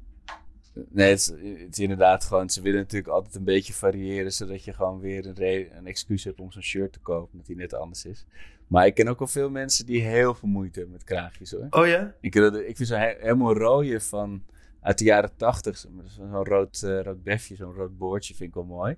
[0.90, 1.26] Nee, het is,
[1.62, 2.50] het is inderdaad gewoon...
[2.50, 4.34] Ze willen natuurlijk altijd een beetje variëren...
[4.34, 7.38] zodat je gewoon weer een, een excuus hebt om zo'n shirt te kopen...
[7.38, 8.26] dat die net anders is.
[8.68, 11.68] Maar ik ken ook al veel mensen die heel veel moeite hebben met kraagjes, hoor.
[11.70, 12.16] Oh ja?
[12.22, 14.44] Ik, ik vind zo'n he- helemaal rode van...
[14.82, 15.78] uit de jaren tachtig.
[15.78, 18.96] Zo'n rood, eh, rood befje, zo'n rood boordje vind ik wel mooi.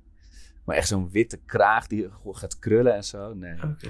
[0.65, 3.33] Maar echt zo'n witte kraag die gewoon gaat krullen en zo.
[3.33, 3.53] Nee.
[3.53, 3.89] Oké.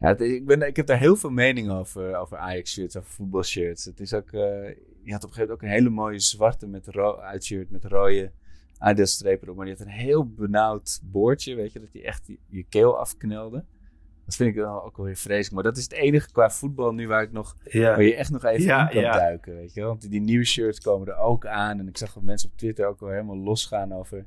[0.00, 3.84] Ja, het- ik, ben, ik heb daar heel veel mening over, over Ajax-shirts, over voetbalshirts.
[3.84, 6.66] Het is ook, eh, je had op een gegeven moment ook een hele mooie zwarte
[6.66, 8.32] met uitshirt met rode
[8.78, 9.56] Adidas-strepen erop.
[9.56, 13.64] Maar die had een heel benauwd boordje, weet je, dat die echt je, keel afknelde.
[14.24, 15.54] Dat vind ik wel ook wel weer vreselijk.
[15.54, 17.88] Maar dat is het enige qua voetbal nu waar ik nog, Ja.
[17.90, 19.12] waar je echt nog even Ja, in kan ja.
[19.12, 19.88] duiken, weet je wel.
[19.88, 21.78] Want die, nieuwe shirts komen er ook aan.
[21.78, 24.26] En ik zag dat mensen op Twitter ook wel helemaal losgaan over...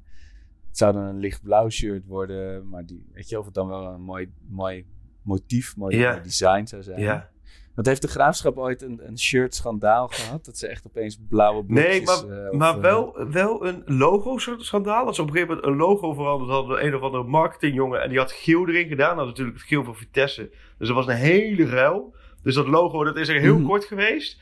[0.67, 3.85] Het zou dan een lichtblauw shirt worden, maar die, weet je, of het dan wel
[3.85, 4.85] een mooi, mooi
[5.21, 6.99] motief, mooi design zou zijn.
[6.99, 7.29] Ja.
[7.76, 10.46] Want heeft de graafschap ooit een, een shirt schandaal gehad?
[10.46, 11.88] Dat ze echt opeens blauwe blokjes...
[11.88, 15.06] Nee, maar, eh, maar eh, wel, wel een logo-schandaal.
[15.06, 18.02] Dat ze op een gegeven moment een logo veranderd hadden door een of andere marketingjongen.
[18.02, 19.18] En die had geel erin gedaan.
[19.18, 20.50] Dat natuurlijk het geel van Vitesse.
[20.78, 22.13] Dus dat was een hele ruil.
[22.44, 23.65] Dus dat logo, dat is er heel Mhm.
[23.68, 24.41] kort geweest.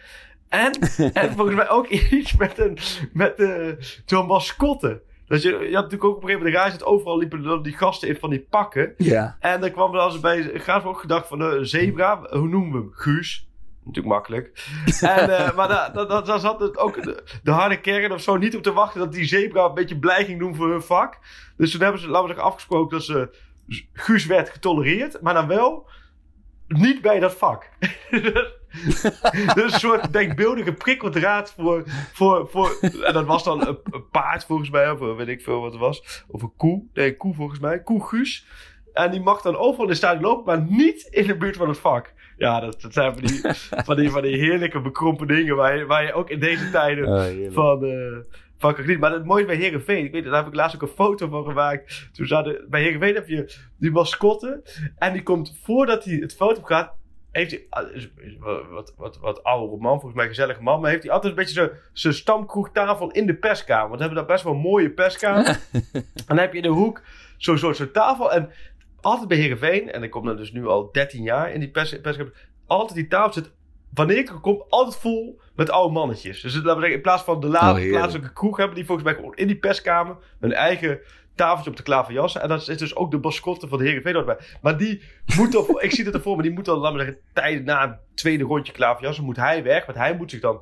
[0.50, 0.72] En,
[1.14, 1.88] en volgens mij ook
[2.20, 2.78] iets met een
[3.14, 3.68] met, eh,
[4.06, 5.02] zo'n mascotte.
[5.28, 7.44] Dus je, je had natuurlijk ook op een gegeven moment de reis dat overal liepen
[7.44, 8.94] dan die gasten in van die pakken.
[8.98, 9.38] Ja.
[9.40, 12.78] En dan kwam er als bij Graaf ook gedacht van een zebra, hoe noemen we
[12.78, 12.90] hem?
[12.94, 13.48] Guus.
[13.84, 14.52] Natuurlijk makkelijk.
[15.02, 18.38] En, eh, maar daar da, da, zat het ook de, de harde kern of zo
[18.38, 21.18] niet op te wachten dat die zebra een beetje blij ging doen voor hun vak.
[21.58, 23.30] Dus toen hebben ze, laten we zeggen, afgesproken dat ze
[23.94, 25.90] Guus werd getolereerd, maar dan wel
[26.68, 27.70] niet bij dat vak.
[29.56, 31.84] dus een soort denkbeeldige prikkeldraad voor,
[32.14, 32.78] voor, voor...
[32.82, 35.82] En dat was dan een, een paard volgens mij, of weet ik veel wat het
[35.82, 36.24] was.
[36.28, 36.84] Of een koe.
[36.94, 37.84] Nee, een koe volgens mij.
[37.84, 38.46] Koe Guus.
[38.94, 41.68] En die mag dan overal in de stadion lopen, maar niet in de buurt van
[41.68, 42.14] het vak.
[42.38, 43.42] Ja, dat, dat zijn van die,
[43.86, 47.08] van, die, van die heerlijke bekrompen dingen waar je, waar je ook in deze tijden
[47.08, 49.00] Oh, van, eh van.
[49.00, 51.46] Maar het mooie bij Heerenveen, ik weet, daar heb ik laatst ook een foto van
[51.46, 52.10] gemaakt.
[52.12, 54.62] Toen zaten, bij Heerenveen heb je die mascotte.
[54.98, 56.94] En die komt voordat hij het foto gaat,
[57.34, 57.84] heeft hij, ah,
[58.72, 61.54] wat, wat, wat oude man, volgens mij gezellige man, maar heeft hij altijd een beetje
[61.62, 63.88] zo- zijn stamkroegtafel in de perskamer.
[63.88, 65.46] Want we hebben daar best wel een mooie perskamer.
[65.94, 67.02] en dan heb je in de hoek
[67.38, 68.32] zo'n soort zo'n tafel.
[68.34, 68.50] En
[69.02, 72.02] altijd bij Heerenveen, en ik kom er dus nu al 13 jaar in die pers,
[72.02, 72.34] perskamer,
[72.68, 73.52] altijd die tafel zit,
[73.94, 76.42] wanneer ik er kom, altijd vol met oude mannetjes.
[76.42, 79.08] Dus laten we zeggen, in plaats van de la- Oh, plaatselijke kroeg hebben die volgens
[79.08, 81.00] mij gewoon in die perskamer hun eigen
[81.36, 82.42] tafeltje op de klaverjassen.
[82.42, 84.38] En dat is dus ook de mascotte van de Heerenveen erbij.
[84.62, 85.02] Maar die
[85.38, 87.90] moet toch, ik zie het ervoor, maar die moet dan, laten we zeggen, tijden na
[87.90, 89.86] het tweede rondje klaverjassen, moet hij weg.
[89.86, 90.62] Want hij moet zich dan,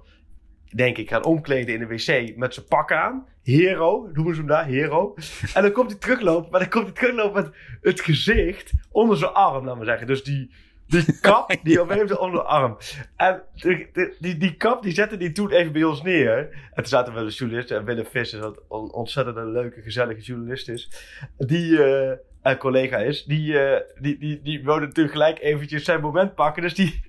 [0.75, 3.25] denk ik, gaan omkleden in de wc met zijn pak aan.
[3.43, 5.13] Hero, noemen ze hem daar, hero.
[5.53, 9.31] En dan komt hij teruglopen, maar dan komt hij teruglopen met het gezicht onder zijn
[9.31, 10.07] arm, laten we zeggen.
[10.07, 10.51] Dus die,
[10.91, 12.77] die kap, die op moment onder de arm.
[13.15, 16.37] En de, de- die, die kap, die zette die toen even bij ons neer.
[16.37, 17.77] En toen zaten we wel de journalisten.
[17.77, 20.91] En Willem Vissers, wat een ontzettend een leuke, gezellige journalist is.
[21.37, 23.23] Die, eh een collega is.
[23.23, 26.61] Die, eh, die, die, die wilde natuurlijk gelijk eventjes zijn moment pakken.
[26.61, 27.03] Dus die,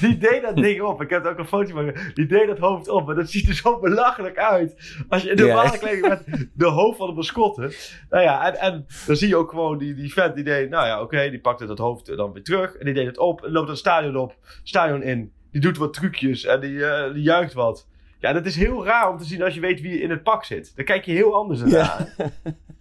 [0.00, 1.02] die deed dat ding op.
[1.02, 1.94] Ik heb er ook een foto van.
[2.14, 3.06] Die deed dat hoofd op.
[3.06, 4.94] Maar dat ziet er zo belachelijk uit.
[5.08, 7.72] Als je in de normale kleding met de hoofd van de mascotte.
[8.10, 10.70] Nou ja, en, en dan zie je ook gewoon die, die vent die deed.
[10.70, 12.74] Nou ja, oké, die pakte dat hoofd dan weer terug.
[12.74, 13.44] En die deed het op.
[13.44, 14.36] En loopt het stadion op.
[14.62, 15.32] Stadion in.
[15.50, 16.44] Die doet wat trucjes.
[16.44, 17.88] En die, eh, die juicht wat.
[18.20, 20.44] Ja, dat is heel raar om te zien als je weet wie in het pak
[20.44, 20.76] zit.
[20.76, 21.70] Dan kijk je heel anders naar.
[21.70, 22.30] Ja.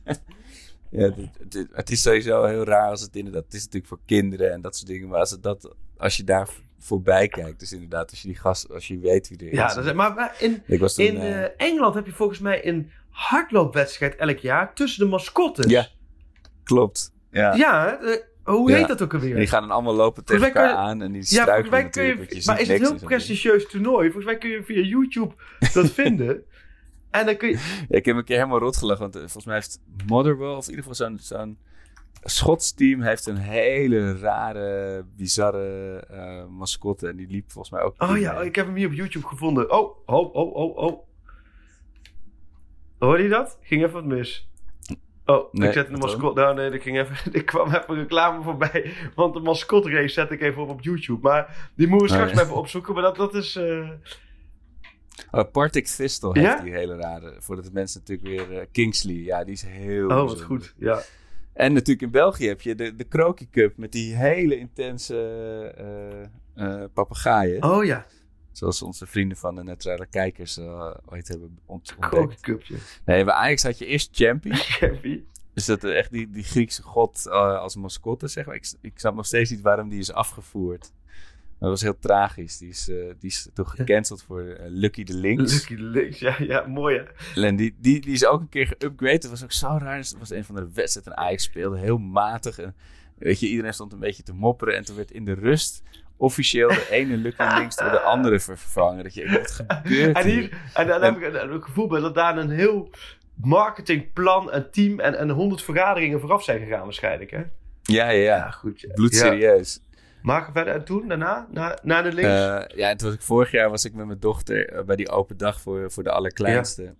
[0.89, 1.15] Ja, het,
[1.53, 3.43] het- het is sowieso heel raar als het inderdaad...
[3.43, 5.07] Het is natuurlijk voor kinderen en dat soort dingen.
[5.07, 6.47] Maar als, het dat, als je daar
[6.79, 7.59] voorbij kijkt...
[7.59, 8.69] Dus inderdaad, als je die gast...
[8.71, 9.57] Als je weet wie er is.
[9.57, 11.05] Ja, dat is, maar, maar in, Ik was toen...
[11.05, 15.65] in eh, eh, Engeland heb je volgens mij een hardloopwedstrijd elk jaar tussen de mascottes.
[15.71, 15.87] Ja.
[16.63, 17.11] klopt.
[17.31, 17.53] Ja.
[17.55, 17.99] Ja,
[18.43, 18.77] hoe Ja.
[18.77, 19.31] heet dat ook alweer?
[19.33, 21.01] En die gaan dan allemaal lopen tegen elkaar kun je- aan.
[21.01, 22.31] En die ja, volgens struikelen mij kun je, natuurlijk.
[22.31, 24.05] want je maar is het een heel prestigieus toernooi?
[24.11, 25.33] Volgens mij kun je via YouTube
[25.73, 26.43] dat vinden.
[27.11, 27.85] En dan kun je...
[27.89, 29.01] Ja, ik heb een keer helemaal rot gelachen.
[29.01, 31.57] Want eh, volgens mij heeft Motherwell, of in ieder geval zo'n zo'n
[32.23, 37.07] Schots team, heeft een hele rare, bizarre eh, mascotte.
[37.07, 37.95] En die liep volgens mij ook.
[37.97, 39.71] Oh ja, eh, oh, ik heb hem hier op YouTube gevonden.
[39.71, 41.05] Oh, oh, oh, oh, oh.
[42.99, 43.57] Hoorde je dat?
[43.61, 44.49] Ging even wat mis.
[45.25, 46.41] Oh, Nee, ik zette de mascotte...
[46.41, 48.93] Nou nee, er, ging even, er kwam even reclame voorbij.
[49.15, 51.19] Want de mascotte race zet ik even op op YouTube.
[51.21, 52.41] Maar die moeten we straks Oh, ja.
[52.41, 52.93] maar even opzoeken.
[52.93, 53.59] Maar dat, dat is...
[55.31, 56.49] Oh, Partick Thistle Ja?
[56.51, 57.35] heeft die hele rare.
[57.39, 58.59] Voordat de mensen natuurlijk weer.
[58.59, 60.07] eh, Kingsley, ja, die is heel.
[60.07, 60.45] Oh, wat bijzonder.
[60.47, 60.73] goed.
[60.77, 61.01] Ja.
[61.53, 65.17] En natuurlijk in België heb je de, de Croaky Cup met die hele intense
[66.55, 67.63] eh, papegaaien.
[67.63, 68.05] Oh ja,
[68.51, 70.59] Zoals onze vrienden van de neutrale kijkers
[71.05, 72.41] ooit hebben ont- Croaky ontdekt.
[72.41, 72.75] Cupje.
[73.05, 74.55] Nee, bij Ajax had je eerst Champion.
[74.79, 75.23] Champy.
[75.53, 78.55] Dus dat echt die, die Griekse god als mascotte, zeg maar.
[78.55, 80.91] Ik, ik snap nog steeds niet waarom die is afgevoerd.
[81.59, 82.57] Dat was heel tragisch.
[82.57, 85.53] Die is, eh, die is toen gecanceld voor eh, Lucky de Links.
[85.53, 87.43] Lucky de Links, ja, ja mooi hè.
[87.43, 89.17] En die, die, die is ook een keer geüpgrade.
[89.17, 89.97] Dat was ook zo raar.
[89.97, 91.13] Dat was een van de wedstrijden.
[91.13, 92.59] En Ajax speelde heel matig.
[92.59, 92.75] En
[93.17, 94.75] weet je, iedereen stond een beetje te mopperen.
[94.75, 95.83] En toen werd in de rust
[96.17, 99.03] officieel de ene Lucky Links door de andere vervangen.
[99.03, 102.15] Dat je, wat gebeurt en, hier, en dan heb ik een, een gevoel bij dat
[102.15, 102.89] daar een heel
[103.33, 107.43] marketingplan en team en, en honderd vergaderingen vooraf zijn gegaan waarschijnlijk hè.
[107.83, 108.35] Ja, ja, ja.
[108.35, 108.81] Ja, goed.
[108.81, 108.93] Ja.
[108.93, 109.81] Bloedserieus.
[110.21, 112.29] Maar verder en toen, daarna, na, na de links.
[112.29, 114.95] Eh, ja, en toen was ik vorig jaar was ik met mijn dochter eh, bij
[114.95, 116.95] die open dag voor, voor de allerkleinste.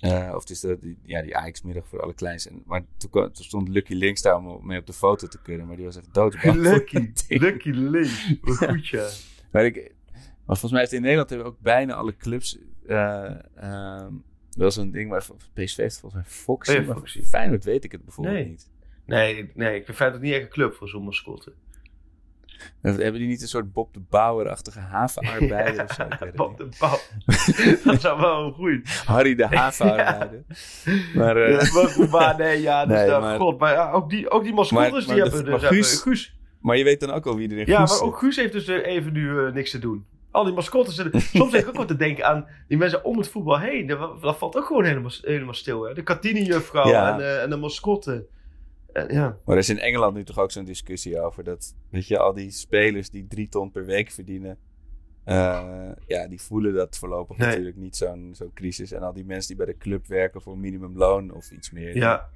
[0.00, 2.48] Eh, of dus de, die, ja, die Ajax-middag voor de allerkleinste.
[2.48, 5.66] En, maar toen, stond Lucky links daar om mee op de foto te kunnen.
[5.66, 6.44] Maar die was echt dood.
[6.44, 8.34] Lucky, Lucky links.
[8.40, 9.08] Wat goed ja.
[9.50, 14.12] Maar, ik, maar volgens mij heeft in Nederland hebben ook bijna alle clubs eh, ehm,
[14.50, 15.10] wel zo'n ding.
[15.10, 16.70] Maar PSV heeft volgens mij Foxy.
[16.70, 17.22] Oh ja, maar Foxy.
[17.22, 18.48] Feyenoord weet ik het bijvoorbeeld Nee.
[18.48, 18.70] niet.
[19.04, 21.52] Nee, nee, ik vind Feyenoord niet echt een club voor zo'n mascotte.
[22.82, 26.06] Hebben die niet een soort Bob de Bauer-achtige havenarbeider of zo?
[26.34, 26.98] Bob de Bouw.
[27.92, 28.80] dat zou wel een goeie.
[29.06, 30.44] Harry de havenarbeider.
[31.14, 34.30] Maar, eh, Ja, maar goed, nee, ja, dus Nee, maar- god, maar ja, ook die,
[34.30, 36.38] ook die mascottes, die de- hebben, maar dus hebben Guus- Guus.
[36.60, 38.66] maar je weet dan ook al wie erin Ja, goed maar ook Guus heeft dus
[38.68, 40.06] eh, even nu eh, niks te doen.
[40.30, 40.94] Al die mascottes.
[41.32, 43.86] Soms denk ik ook wat te denken aan die mensen om het voetbal heen.
[43.86, 45.82] Dat, dat valt ook gewoon helemaal, helemaal stil.
[45.82, 45.94] Hè?
[45.94, 47.12] De Katini-juffrouw Ja.
[47.14, 48.26] en, eh, en de mascotte.
[48.96, 49.38] En, ja.
[49.44, 52.32] Maar er is in Engeland nu toch ook zo'n discussie over dat, weet je, al
[52.34, 54.58] die spelers die drie ton per week verdienen,
[55.24, 57.48] eh, ja, die voelen dat voorlopig Nee.
[57.48, 58.92] natuurlijk niet zo'n zo'n crisis.
[58.92, 62.02] En al die mensen die bij de club werken voor minimumloon of iets meer, die,
[62.02, 62.30] ja,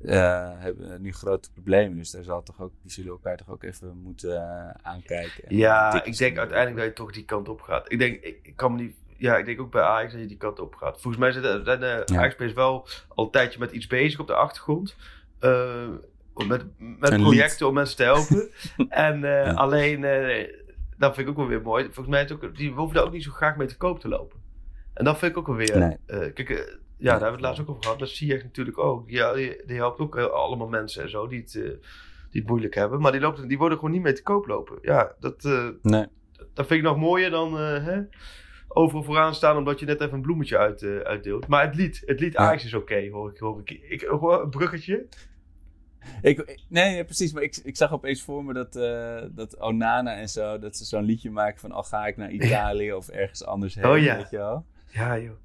[0.00, 1.96] eh, hebben nu grote problemen.
[1.96, 5.44] Dus daar zal toch ook, die zullen elkaar toch ook even moeten eh, aankijken.
[5.44, 7.92] en ja ik denk uiteindelijk dat je toch die kant op gaat.
[7.92, 8.94] Ik denk, ik, ik kan me niet...
[9.18, 11.00] Ja, ik denk ook bij Ajax dat je die kant op gaat.
[11.00, 12.18] Volgens mij zijn de, zijn de Ja.
[12.18, 14.96] Ajax is wel al een tijdje met iets bezig op de achtergrond.
[15.38, 15.88] Eh,
[16.46, 18.50] met met projecten om mensen te helpen.
[18.88, 19.52] en eh, Ja.
[19.52, 20.48] alleen, eh,
[20.98, 21.84] dat vind ik ook wel weer mooi.
[21.84, 24.08] Volgens mij is ook, die hoeven daar ook niet zo graag mee te koop te
[24.08, 24.40] lopen.
[24.94, 25.78] En dat vind ik ook wel weer...
[25.78, 26.32] Nee.
[26.32, 27.98] kijk, ja, daar hebben we het laatst ook over gehad.
[27.98, 29.10] Dat zie je natuurlijk ook.
[29.10, 31.52] Ja, die, die helpt ook allemaal mensen en zo die het,
[32.30, 33.00] die het moeilijk hebben.
[33.00, 34.78] Maar die, lopen, die worden gewoon niet mee te koop lopen.
[34.82, 35.42] Ja, dat,
[35.82, 36.06] Nee.
[36.54, 38.00] dat vind ik nog mooier dan hè,
[38.76, 41.46] overal vooraan staan omdat je net even een bloemetje uit, eh, uitdeelt.
[41.46, 42.36] Maar het lied, het lied.
[42.36, 43.38] Ajax is oké, hoor ik.
[43.38, 45.06] Hoor ik, ik hoor een bruggetje.
[46.22, 47.32] Ik, nee, precies.
[47.32, 50.84] Maar ik, ik zag opeens voor me dat, eh, dat Onana en zo, dat ze
[50.84, 54.16] zo'n liedje maken van al ga ik naar Italië of ergens anders heen, Oh ja.
[54.16, 54.64] weet je wel.
[54.90, 55.36] Ja, joh.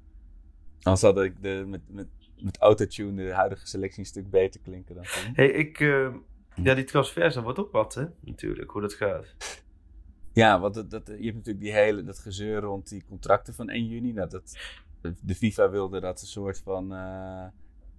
[0.82, 2.06] Anders had ik de, met, met,
[2.38, 5.32] met autotune de huidige selectie een stuk beter klinken dan toen.
[5.34, 5.80] hey, ik...
[5.80, 6.08] eh,
[6.54, 8.04] ja, die transfers, dat wordt ook wat, hè?
[8.20, 9.34] Natuurlijk, hoe dat gaat.
[10.32, 13.68] Ja, want dat, dat, je hebt natuurlijk die hele, dat gezeur rond die contracten van
[13.68, 14.12] 1 juni.
[14.12, 14.56] Nou, dat,
[15.22, 16.92] de FIFA wilde dat een soort van...
[16.94, 17.44] eh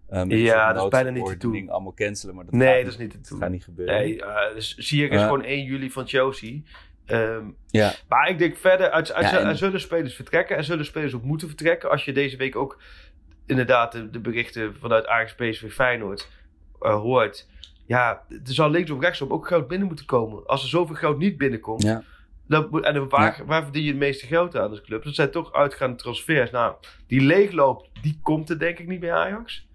[0.08, 1.70] eh, met een Ja, soort dat is bijna niet te doen.
[1.70, 2.36] allemaal cancelen.
[2.36, 3.40] Maar dat Nee, gaat dat is niet te dat doen.
[3.40, 3.96] gaat niet gebeuren.
[3.96, 5.24] Nee, uh, dus Ziyech is Ja.
[5.24, 6.60] gewoon 1 juli van Chelsea.
[7.06, 10.58] Ehm, Ja, maar ik denk verder, uit, uit, Ja, en- er zullen spelers vertrekken.
[10.58, 11.90] Er zullen spelers ook moeten vertrekken.
[11.90, 12.82] Als je deze week ook
[13.46, 16.30] inderdaad de, de berichten vanuit Ajax PSV Feyenoord
[16.82, 17.48] eh, hoort.
[17.86, 20.46] Ja, er zal links of rechtsom ook geld binnen moeten komen.
[20.46, 21.84] Als er zoveel geld niet binnenkomt.
[21.84, 22.04] ja.
[22.48, 25.04] Moet- en waar, waar verdien je het meeste geld aan als club?
[25.04, 26.52] Dat zijn toch uitgaande transfers.
[26.52, 26.76] Nou,
[27.08, 29.68] die leegloop, die komt er denk ik niet bij Ajax.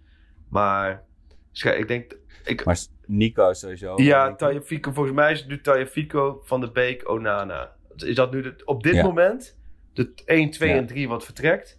[0.49, 1.05] Maar
[1.53, 2.17] ik denk...
[2.45, 4.03] Ik, Maar Nico sowieso...
[4.03, 4.37] ja, ik.
[4.37, 4.93] Tagliafico.
[4.93, 7.73] Volgens mij is het nu Tagliafico, Van de Beek, Onana.
[7.97, 9.03] Is dat nu de, op dit Ja.
[9.03, 9.57] moment
[9.93, 10.77] de 1, 2 Ja.
[10.77, 11.79] en 3 wat vertrekt?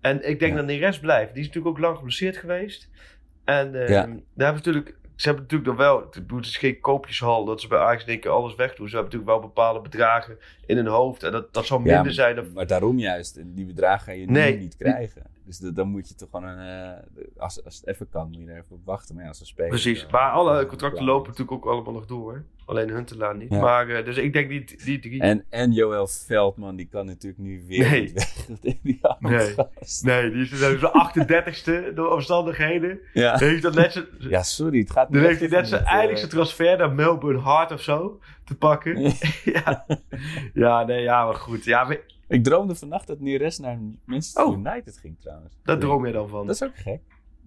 [0.00, 0.58] En ik denk Ja.
[0.58, 1.32] dat de rest blijft.
[1.32, 2.88] Die is natuurlijk ook lang geblesseerd geweest.
[3.44, 3.94] En eh, Ja.
[4.06, 4.97] daar hebben we natuurlijk...
[5.18, 6.08] Ze hebben natuurlijk nog wel...
[6.36, 8.88] Het is geen koopjeshal dat ze bij Ajax keer alles wegdoen.
[8.88, 11.22] Ze hebben natuurlijk wel bepaalde bedragen in hun hoofd.
[11.22, 12.52] En dat, dat zal Ja, minder zijn dan...
[12.52, 15.22] Maar daarom juist, die bedragen ga je nu niet krijgen.
[15.44, 18.46] Dus dan moet je toch gewoon, een, eh, als, als het even kan, moet je
[18.46, 19.14] er even op wachten.
[19.14, 19.70] Maar ja, als een speler...
[19.70, 20.04] Precies.
[20.04, 22.44] eh, Maar alle eh, contracten lopen natuurlijk ook allemaal nog door.
[22.68, 23.50] Alleen Huntelaar niet.
[23.50, 23.60] Ja.
[23.60, 25.20] Maar, eh, dus ik denk die, die drie...
[25.20, 28.00] En, en Joël Veldman, die kan natuurlijk nu weer Nee.
[28.00, 28.46] niet weg.
[28.82, 29.54] die Nee.
[30.02, 31.12] Nee, die is de
[31.90, 32.98] 38ste door omstandigheden.
[33.12, 33.36] Ja.
[33.36, 35.82] Dan heeft dat net zijn, ja, sorry, het gaat dan niet heeft hij net zijn
[35.82, 39.00] met, eh, eindigste transfer naar Melbourne Heart of zo te pakken.
[39.54, 39.86] ja.
[40.54, 41.64] ja, nee, ja, maar goed.
[41.64, 41.96] Ja,
[42.28, 44.58] Ik droomde vannacht dat Neres naar Manchester Oh.
[44.58, 45.58] United ging trouwens.
[45.62, 46.46] daar droom je dan van.
[46.46, 47.00] Dat is ook gek.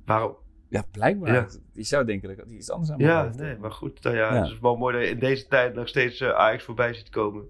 [0.06, 0.36] Waarom?
[0.72, 1.34] Ja, blijkbaar.
[1.34, 1.48] Ja.
[1.74, 4.04] Je zou denken dat ik iets anders aan Ja, nee, maar goed.
[4.04, 4.42] Nou ja, Ja.
[4.42, 7.10] Het is wel mooi dat je in deze tijd nog steeds eh, Ajax voorbij ziet
[7.10, 7.50] komen.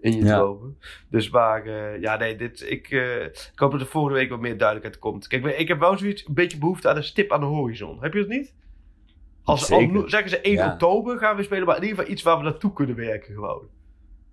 [0.00, 0.54] In je Ja.
[1.08, 4.40] Dus maar, eh, ja, nee, dit, ik, eh, ik hoop dat er volgende week wat
[4.40, 5.26] meer duidelijkheid komt.
[5.26, 8.02] Kijk, ik heb wel zoiets, een beetje behoefte aan een stip aan de horizon.
[8.02, 8.54] Heb je dat niet?
[9.42, 10.02] Als, Zeker.
[10.02, 10.72] als zeggen ze 1 Ja.
[10.72, 13.68] oktober gaan we spelen, maar in ieder geval iets waar we naartoe kunnen werken gewoon.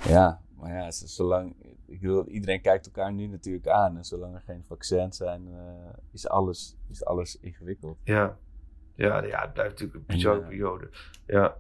[0.08, 1.56] Ja, maar ja, zolang...
[1.88, 3.97] Ik bedoel, iedereen kijkt elkaar nu natuurlijk aan.
[3.97, 7.98] En zolang er geen vaccins zijn, eh, is, alles, is alles ingewikkeld.
[8.04, 8.38] Ja.
[8.96, 10.90] Ja, ja het blijft natuurlijk een En, bizarre eh, periode.
[11.25, 11.56] Ja.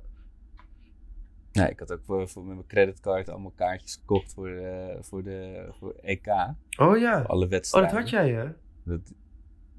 [1.51, 5.23] Ja, ik had ook voor, voor met mijn creditcard allemaal kaartjes gekocht voor, eh, voor
[5.23, 6.27] de voor EK.
[6.79, 7.21] Oh ja.
[7.21, 7.91] Alle Oh, wedstrijden.
[7.91, 8.47] dat had jij, hè?
[8.83, 9.13] Dat-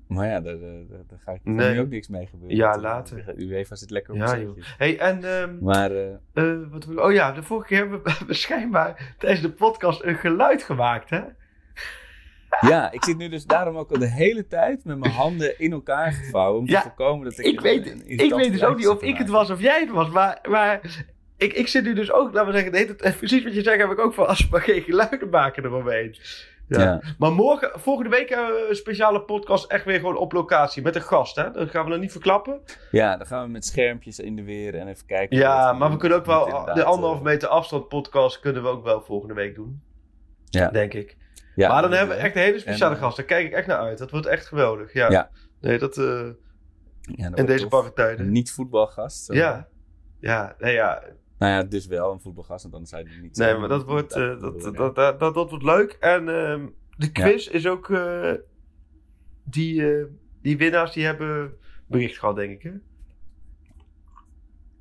[0.09, 1.74] maar ja, daar, daar, daar- daar ga ik daar Nee.
[1.74, 2.56] nu ook niks mee gebeuren.
[2.56, 3.24] Ja, later.
[3.36, 4.56] de UEFA zit lekker op Ja, joh.
[4.78, 5.24] hey, en...
[5.24, 10.02] ehm, Maar eh, wat, oh ja, de vorige keer hebben we, schijnbaar tijdens de podcast
[10.04, 11.20] een geluid gemaakt, hè?
[12.61, 15.72] ja, ik zit nu dus daarom ook al de hele tijd met mijn handen in
[15.72, 16.61] elkaar gevouwen.
[16.61, 17.44] Om Ja, te voorkomen dat ik...
[17.46, 20.09] Ik weet, ik weet dus ook niet of ik het was of jij het was,
[20.11, 20.80] maar, maar
[21.36, 23.62] ik, ik zit nu dus ook, laten we zeggen, de hele tijd- precies wat je
[23.62, 26.16] zegt heb ik ook van als we geen geluiden maken eromheen.
[26.68, 26.80] Ja.
[26.80, 27.00] Ja.
[27.18, 30.94] Maar morgen, volgende week hebben we een speciale podcast echt weer gewoon op locatie met
[30.94, 31.50] een gast, hè?
[31.50, 32.60] Dat gaan we nog niet verklappen.
[32.90, 35.36] Ja, dan gaan we met schermpjes in de weer en even kijken.
[35.36, 38.68] Ja, maar we kunnen ook wel Niet de anderhalf eh, meter afstand podcast kunnen we
[38.68, 39.82] ook wel volgende week doen.
[40.44, 40.68] Ja.
[40.68, 41.16] Denk ik.
[41.54, 43.16] ja, maar dan hebben we echt een hele speciale En, eh, gast.
[43.16, 43.98] Daar kijk ik echt naar uit.
[43.98, 44.92] Dat wordt echt geweldig.
[44.92, 45.10] Ja.
[45.10, 45.30] Ja.
[45.60, 46.28] Nee, dat eh,
[47.00, 48.26] Ja, in deze barre tijden.
[48.26, 49.24] Een niet-voetbalgast.
[49.24, 49.34] zo.
[49.34, 49.68] Ja.
[50.20, 51.02] Ja, nee, ja.
[51.39, 53.84] Nou ja, dus wel een voetbalgast, want anders zou je het niet Nee, maar dat
[53.84, 55.93] wordt, eh, dat, dat, dat, dat, dat, dat wordt leuk.
[56.01, 56.66] En ehm,
[56.97, 57.91] de quiz is ook...
[57.91, 58.32] eh,
[59.45, 60.05] die, eh,
[60.43, 62.62] die winnaars die hebben bericht gehad, denk ik.
[62.62, 62.72] Hè?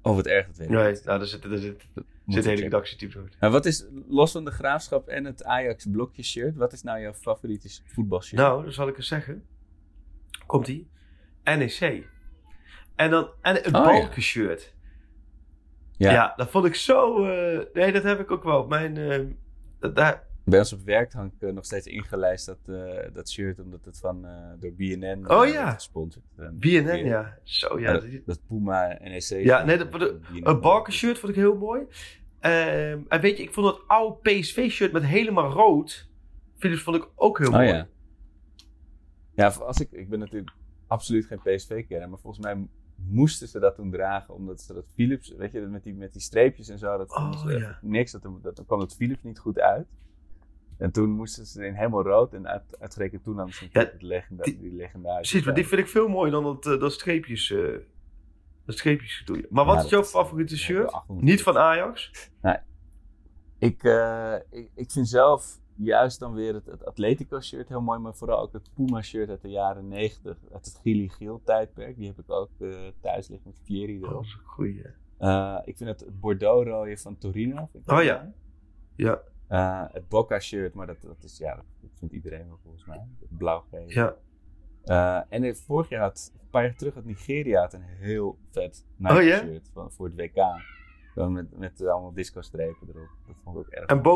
[0.02, 2.50] Oh, wat erg, dat weet ik Nee, nou, daar zit, daar zit, Dat zit een
[2.50, 3.24] hele redactieteam zo.
[3.40, 7.00] Maar wat is, los van de graafschap en het Ajax blokje shirt, wat is nou
[7.02, 8.42] jouw favoriete voetbalshirt?
[8.42, 9.44] Nou, dan zal ik eens zeggen.
[10.46, 10.88] Komt-ie.
[11.44, 12.08] NEC.
[12.96, 14.74] En dan en het Oh, balkenshirt.
[15.98, 16.12] Ja.
[16.12, 17.24] ja, dat vond ik zo...
[17.26, 18.68] eh, nee, dat heb ik ook wel.
[18.68, 18.98] Mijn...
[18.98, 19.26] eh,
[19.80, 22.58] dat- daar, bij ons op werk hangt eh, nog steeds ingelijst dat,
[23.14, 24.26] dat shirt, omdat het van,
[24.60, 25.72] door BNN Oh, ja.
[25.72, 26.26] gesponsord.
[26.38, 27.38] Eh, BNN, ja.
[27.44, 28.02] Zo, ja.
[28.26, 29.22] dat, Puma NEC.
[29.44, 30.22] Ja, nee, dat- BNN.
[30.44, 31.82] Een balkenshirt vond ik heel mooi.
[32.40, 36.10] Ehm, en weet je, ik vond dat oude PSV-shirt met helemaal rood.
[36.58, 37.68] Philips vond ik ook heel Oh mooi.
[37.68, 37.88] ja.
[39.36, 40.52] Ja, als ik, ik ben natuurlijk
[40.88, 42.68] absoluut geen PSV-kenner, maar volgens mij
[43.06, 46.22] moesten ze dat toen dragen, omdat ze dat Philips, weet je, met die, met die
[46.22, 47.80] streepjes en zo, dat Oh, ze echt ja.
[47.82, 49.88] niks, dat, dat, dan kwam het Philips niet goed uit.
[50.78, 54.02] En toen moesten ze in helemaal rood en uit, uitgerekend toen hadden ze Ja, het
[54.02, 55.30] legenda die- die legendarische.
[55.30, 57.52] Precies, maar die vind ik veel mooier dan dat, eh, dat streepjes.
[57.52, 57.78] eh
[58.66, 59.46] dat streepjes gedoe.
[59.50, 60.68] Maar wat Ja, is jouw favoriete shirt?
[60.78, 62.12] hebben we 800 Niet van Ajax?
[63.60, 68.00] Ik, eh, ik, ik vind zelf juist dan weer het, het Atletico shirt heel mooi,
[68.00, 71.96] maar vooral ook het Puma shirt uit de jaren 90, uit het Gili Geel tijdperk.
[71.98, 72.70] Die heb ik ook eh,
[73.02, 74.24] thuis liggen met Fieri Dat erop.
[74.24, 74.82] is een goeie.
[75.18, 77.68] Eh, ik vind het, het Bordeaux rode van Torino.
[77.72, 78.18] Vind ik Oh ja.
[78.22, 78.34] mooi.
[78.96, 82.60] Ja, Eh, het Boca shirt, maar dat, dat is ja, dat, dat vindt iedereen wel
[82.64, 82.98] volgens mij.
[83.20, 83.86] Het blauw-geel.
[83.88, 84.16] ja.
[85.30, 89.10] En vorig jaar had, een paar jaar terug had Nigeria had een heel vet Oh,
[89.12, 89.38] Nike ja?
[89.40, 90.46] shirt van, voor het WK.
[91.30, 93.10] Met, met allemaal disco-strepen erop.
[93.28, 94.08] Dat vond ik ook erg En mooi.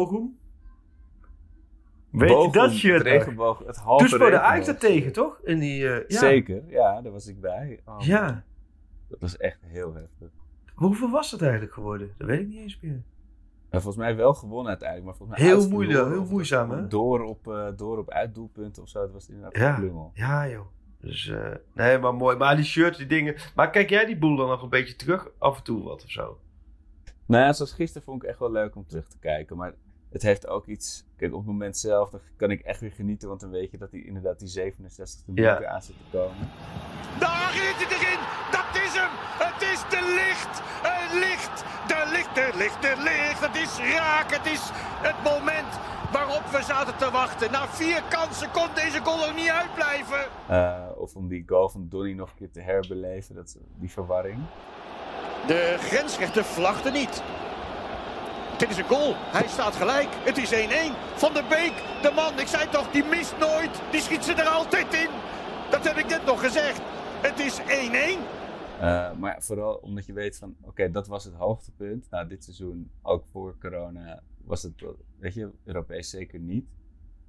[2.11, 4.81] Weet je dat shirt Het regenboog, het halve Toen speelde Ajax regenboog.
[4.81, 5.39] daar tegen, toch?
[5.43, 6.19] In die, eh, ja.
[6.19, 7.79] Zeker, ja, daar was ik bij.
[7.85, 8.43] Oh, Ja.
[9.07, 10.29] Dat was echt heel heftig.
[10.73, 12.13] Hoeveel was het eigenlijk geworden?
[12.17, 13.01] Dat weet ik niet eens meer.
[13.69, 16.87] En volgens mij wel gewonnen uiteindelijk, maar volgens mij Heel moeilijk, heel moeizaam, hè?
[16.87, 19.73] Door op, eh, door op uitdoelpunten of zo, dat was inderdaad Ja.
[19.75, 20.11] klungel.
[20.13, 20.65] Ja, joh.
[20.99, 22.37] Dus, eh, nee, maar mooi.
[22.37, 23.35] Maar die shirts, die dingen.
[23.55, 25.29] Maar kijk jij die boel dan nog een beetje terug?
[25.37, 26.37] Af en toe wat of zo?
[27.25, 29.73] Nou ja, zoals gisteren vond ik echt wel leuk om terug te kijken, maar
[30.11, 31.03] het heeft ook iets...
[31.17, 33.77] Kijk, op het moment zelf dan kan ik echt weer genieten, want dan weet je
[33.77, 35.65] dat die, inderdaad die 67e minuut Ja.
[35.65, 36.49] aan zit te komen.
[37.19, 38.19] Daar is het erin.
[38.51, 39.09] Dat is hem.
[39.47, 40.61] Het is de licht.
[40.89, 41.63] Het licht.
[41.87, 43.39] De licht, de licht, de licht.
[43.47, 44.31] Het is raak.
[44.33, 44.61] Het is
[45.07, 45.71] het moment
[46.11, 47.51] waarop we zaten te wachten.
[47.51, 50.25] Na vier kansen kon deze goal er niet uitblijven.
[50.47, 54.39] Eh, of om die goal van Donny nog een keer te herbeleven, dat, die verwarring.
[55.47, 57.23] De grensrechter vlagde niet.
[58.61, 59.13] Dit is een goal.
[59.15, 60.09] Hij staat gelijk.
[60.11, 60.55] Het is 1-1.
[61.15, 63.81] Van der Beek, de man, ik zei toch, die mist nooit.
[63.91, 65.09] Die schiet ze er altijd in.
[65.71, 66.81] Dat heb ik net nog gezegd.
[67.27, 67.63] Het is 1-1.
[68.79, 72.09] Eh, maar vooral omdat je weet van, oké, dat was het hoogtepunt.
[72.09, 74.85] Nou, dit seizoen, ook voor corona, was het,
[75.19, 76.65] weet je, Europees zeker niet.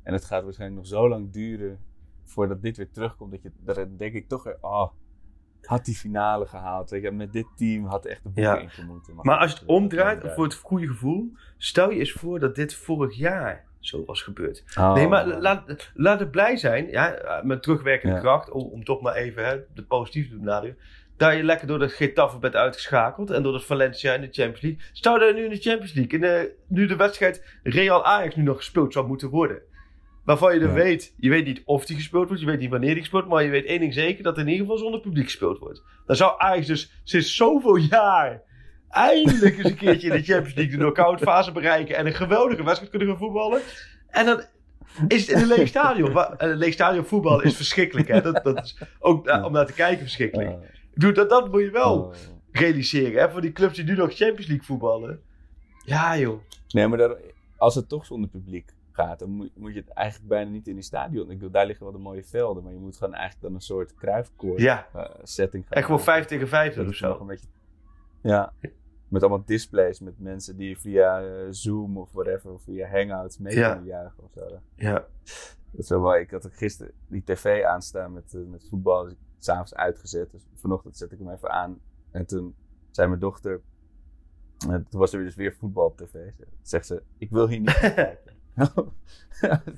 [0.02, 1.80] En het gaat waarschijnlijk nog zo lang duren
[2.22, 3.30] voordat dit weer terugkomt.
[3.30, 4.90] Dat je, daar denk ik toch weer, oh,
[5.62, 6.90] had die finale gehaald.
[6.90, 8.58] Weet je, met dit team had echt de boeken Ja.
[8.58, 9.14] ingemoeten.
[9.22, 12.74] Maar als je het omdraait, voor het goede gevoel, stel je eens voor dat dit
[12.74, 14.64] vorig jaar zo was gebeurd.
[14.78, 18.20] Oh, nee, maar laat, laat het blij zijn, ja, met terugwerkende Ja.
[18.20, 20.82] kracht, om, om toch maar even hè, de positieve te benadrukken.
[21.16, 24.60] Dat je lekker door de Getafe bent uitgeschakeld en door het Valencia in de Champions
[24.60, 24.80] League.
[24.92, 28.34] Stel dat je nu in de Champions League, in de, nu de wedstrijd Real Ajax
[28.36, 29.62] nu nog gespeeld zou moeten worden.
[30.24, 30.72] Waarvan je Ja.
[30.72, 33.36] weet, je weet niet of die gespeeld wordt, je weet niet wanneer die gespeeld wordt,
[33.36, 35.82] maar je weet één ding zeker, dat in ieder geval zonder publiek gespeeld wordt.
[36.06, 38.42] Dan zou Ajax dus sinds zoveel jaar
[38.88, 42.62] eindelijk eens een keertje in de Champions League de knockout fase bereiken en een geweldige
[42.62, 43.60] wedstrijd kunnen gaan voetballen.
[44.08, 44.42] En dan
[45.08, 46.16] is het in een leeg stadion.
[46.18, 48.08] En een leeg stadion voetballen is verschrikkelijk.
[48.08, 48.20] Hè?
[48.20, 50.50] Dat, dat is ook eh, om naar te kijken verschrikkelijk.
[50.50, 52.14] Ik bedoel, dat, dat moet je wel
[52.52, 53.20] realiseren.
[53.20, 53.30] Hè?
[53.30, 55.20] Voor die clubs die nu nog Champions League voetballen.
[55.84, 56.40] Ja, joh.
[56.68, 57.16] Nee, maar daar,
[57.56, 60.82] als het toch zonder publiek gaat, dan moet, je het eigenlijk bijna niet in die
[60.84, 61.22] stadion.
[61.30, 63.60] Ik bedoel, daar liggen wel de mooie velden, maar je moet gewoon eigenlijk dan een
[63.60, 64.86] soort kruifkoord Ja.
[64.94, 66.12] eh, setting gaan gewoon maken.
[66.12, 67.20] 5 tegen 5 Dat doen of zo.
[67.20, 67.46] een beetje...
[68.22, 68.52] Ja,
[69.08, 73.54] met allemaal displays, met mensen die via eh, Zoom of whatever, of via Hangouts mee
[73.56, 73.68] Ja.
[73.70, 74.60] kunnen juichen of zo.
[74.76, 74.92] Ja.
[75.70, 76.20] Dat is wel mooi.
[76.20, 79.02] Ik had ook gisteren die tv aanstaan met, eh, met voetbal.
[79.02, 80.30] Dus ik s'avonds uitgezet.
[80.30, 81.80] Dus vanochtend zette ik hem even aan.
[82.10, 82.54] En toen
[82.90, 83.60] zei mijn dochter...
[84.68, 86.12] En toen was er dus weer voetbal op tv.
[86.12, 88.32] Ze- Zegt ze, ik wil hier niet kijken.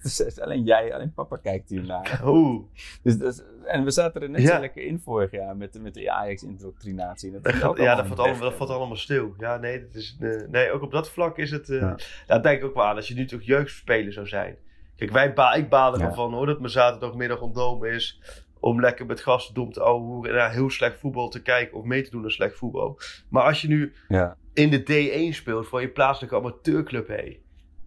[0.02, 2.20] Ze, alleen jij, alleen papa kijkt hier naar.
[2.26, 2.62] Oeh.
[3.02, 4.54] Dus, dat is- en we zaten er net Ja.
[4.54, 7.30] zo lekker in vorig jaar met, de- met de Ajax-indoctrinatie.
[7.32, 9.34] Dat Dat gaat- ja, dat valt, allemaal, dat valt allemaal stil.
[9.38, 11.68] Ja, nee, dat is, eh, nee, ook op dat vlak is het...
[11.70, 11.96] eh Ja.
[12.26, 12.96] Daar denk ik ook wel aan.
[12.96, 14.56] Als je nu toch jeugdspeler zou zijn.
[14.96, 18.20] Kijk, wij ba ik baal ervan hoor, dat mijn zaterdagmiddag ontnomen is...
[18.60, 20.30] om lekker met gasten dom te ouwehoeren...
[20.30, 22.98] en naar heel slecht voetbal te kijken of mee te doen aan slecht voetbal.
[23.28, 24.36] Maar als je nu Ja.
[24.52, 27.42] in de D1 speelt voor je plaatselijke amateurclub, hé.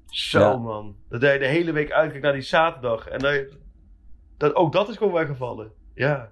[0.09, 0.57] Zo Ja.
[0.57, 0.95] man.
[1.09, 3.07] Dat je de hele week uitkijkt naar die zaterdag.
[3.07, 3.45] En dat,
[4.37, 5.71] dat, ook dat is gewoon weggevallen.
[5.93, 6.31] Ja.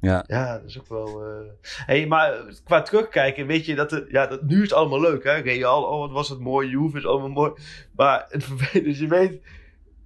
[0.00, 0.24] Ja.
[0.26, 1.24] Ja, dat is ook wel...
[1.24, 1.50] eh
[1.86, 5.24] hey, maar qua terugkijken, weet je, dat, het, ja, dat nu is het allemaal leuk,
[5.24, 5.32] hè.
[5.32, 6.68] Real, oh wat was het mooi.
[6.68, 7.52] Juve is allemaal mooi.
[7.96, 9.40] Maar het vervelende is, je weet...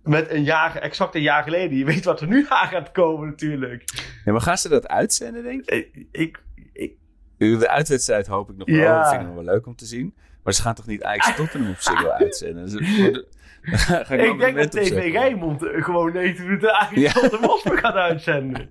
[0.03, 3.29] Met een jaar, exact een jaar geleden, je weet wat er nu aan gaat komen
[3.29, 3.85] natuurlijk.
[4.25, 5.77] Ja, maar gaan ze dat uitzenden, denk je?
[5.77, 6.43] Ik, ik,
[6.73, 6.97] ik,
[7.37, 8.77] De uitwedstrijd hoop ik nog wel.
[8.77, 8.99] Ja.
[8.99, 10.15] Dat vind ik nog wel leuk om te zien.
[10.47, 12.65] Maar ze gaan toch niet Ajax Tottenham op Ziggo uitzenden?
[12.65, 12.75] Dus
[13.63, 15.11] ga ik denk dat TV opzeggen.
[15.11, 17.29] Rijnmond eh, gewoon 9 minuten eigenlijk Ja.
[17.29, 18.71] tot de gaat uitzenden.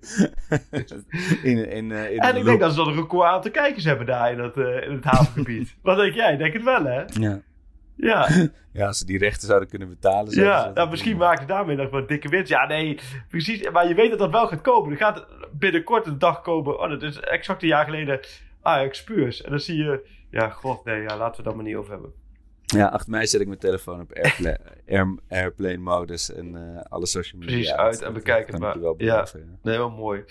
[1.43, 4.05] in, in, eh, in En ik denk dat ze dan een record aantal kijkers hebben
[4.05, 5.75] daar in het, eh, in het havengebied.
[5.81, 6.37] Wat denk jij?
[6.37, 7.03] Denk het wel, hè?
[7.19, 7.41] Ja.
[7.97, 8.29] Ja,
[8.71, 10.31] ja, als ze die rechten zouden kunnen betalen.
[10.31, 10.65] zouden ze ja.
[10.65, 12.49] dat Nou, misschien maakt het daarmee nog wat dikke winst.
[12.49, 12.99] Ja, nee,
[13.29, 13.69] precies.
[13.69, 14.91] Maar je weet dat dat wel gaat komen.
[14.91, 16.79] Er gaat binnenkort een dag komen.
[16.79, 18.19] Oh, dat is exact een jaar geleden
[18.61, 19.41] Ajax Puurs.
[19.41, 20.13] En dan zie je...
[20.35, 22.13] Ja, god, nee, ja, laten we daar maar niet over hebben.
[22.65, 27.05] Ja, 8 mei zet ik mijn telefoon op airplane, air, airplane modus en eh alle
[27.05, 27.55] social media.
[27.55, 28.79] Precies, uit en bekijk het maar.
[28.79, 29.13] wel Ja.
[29.13, 29.45] beloven, ja.
[29.61, 30.23] Nee, wel mooi.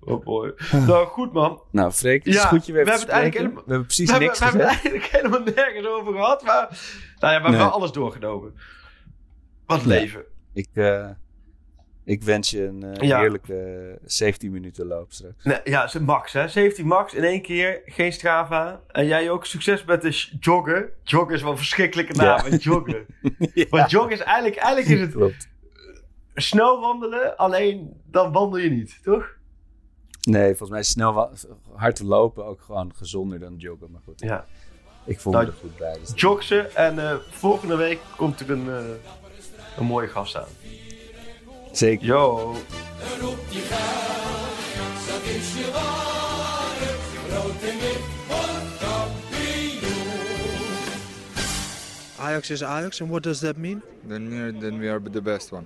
[0.00, 0.52] Wel mooi.
[0.86, 1.62] nou, goed, man.
[1.70, 4.06] Nou, Freek, het is Ja, goed je weer we hebben het helemaal- We hebben precies
[4.06, 6.42] we hebben, niks we hebben het eigenlijk helemaal nergens over gehad.
[6.42, 6.68] Maar nou
[7.18, 7.60] ja, we hebben Nee.
[7.60, 8.54] wel alles doorgenomen.
[9.66, 10.24] Wat leven.
[10.52, 11.08] Ik, eh,
[12.08, 13.18] ik wens je een eh, Ja.
[13.20, 15.44] heerlijke 17 minuten loop straks.
[15.44, 16.48] Nee, ja, max, hè.
[16.48, 17.82] 17 max in één keer.
[17.84, 18.80] Geen Strava.
[18.88, 20.88] En jij ook succes met de joggen.
[21.02, 23.06] Joggen is wel een verschrikkelijke naam, hè, joggen.
[23.70, 25.48] Want joggen is eigenlijk, eigenlijk is het Klopt.
[26.34, 29.36] snel wandelen, alleen dan wandel je niet, toch?
[30.28, 31.30] Nee, volgens mij is snel
[31.74, 33.90] hard lopen ook gewoon gezonder dan joggen.
[33.90, 34.44] Maar goed, Ja.
[35.04, 35.96] ik voel Nou, me er goed bij.
[36.00, 38.84] Dus Jogsen en eh, volgende week komt er een, eh,
[39.78, 40.48] een mooie gast aan.
[41.72, 42.06] Zeker.
[42.06, 42.54] Yo.
[43.20, 46.90] Roep die geld, dat is je waarde.
[47.30, 50.08] Rood en wit wordt kampioen.
[52.18, 53.82] Ajax is Ajax, and what does that mean?
[54.08, 55.64] Then, then we are the best one.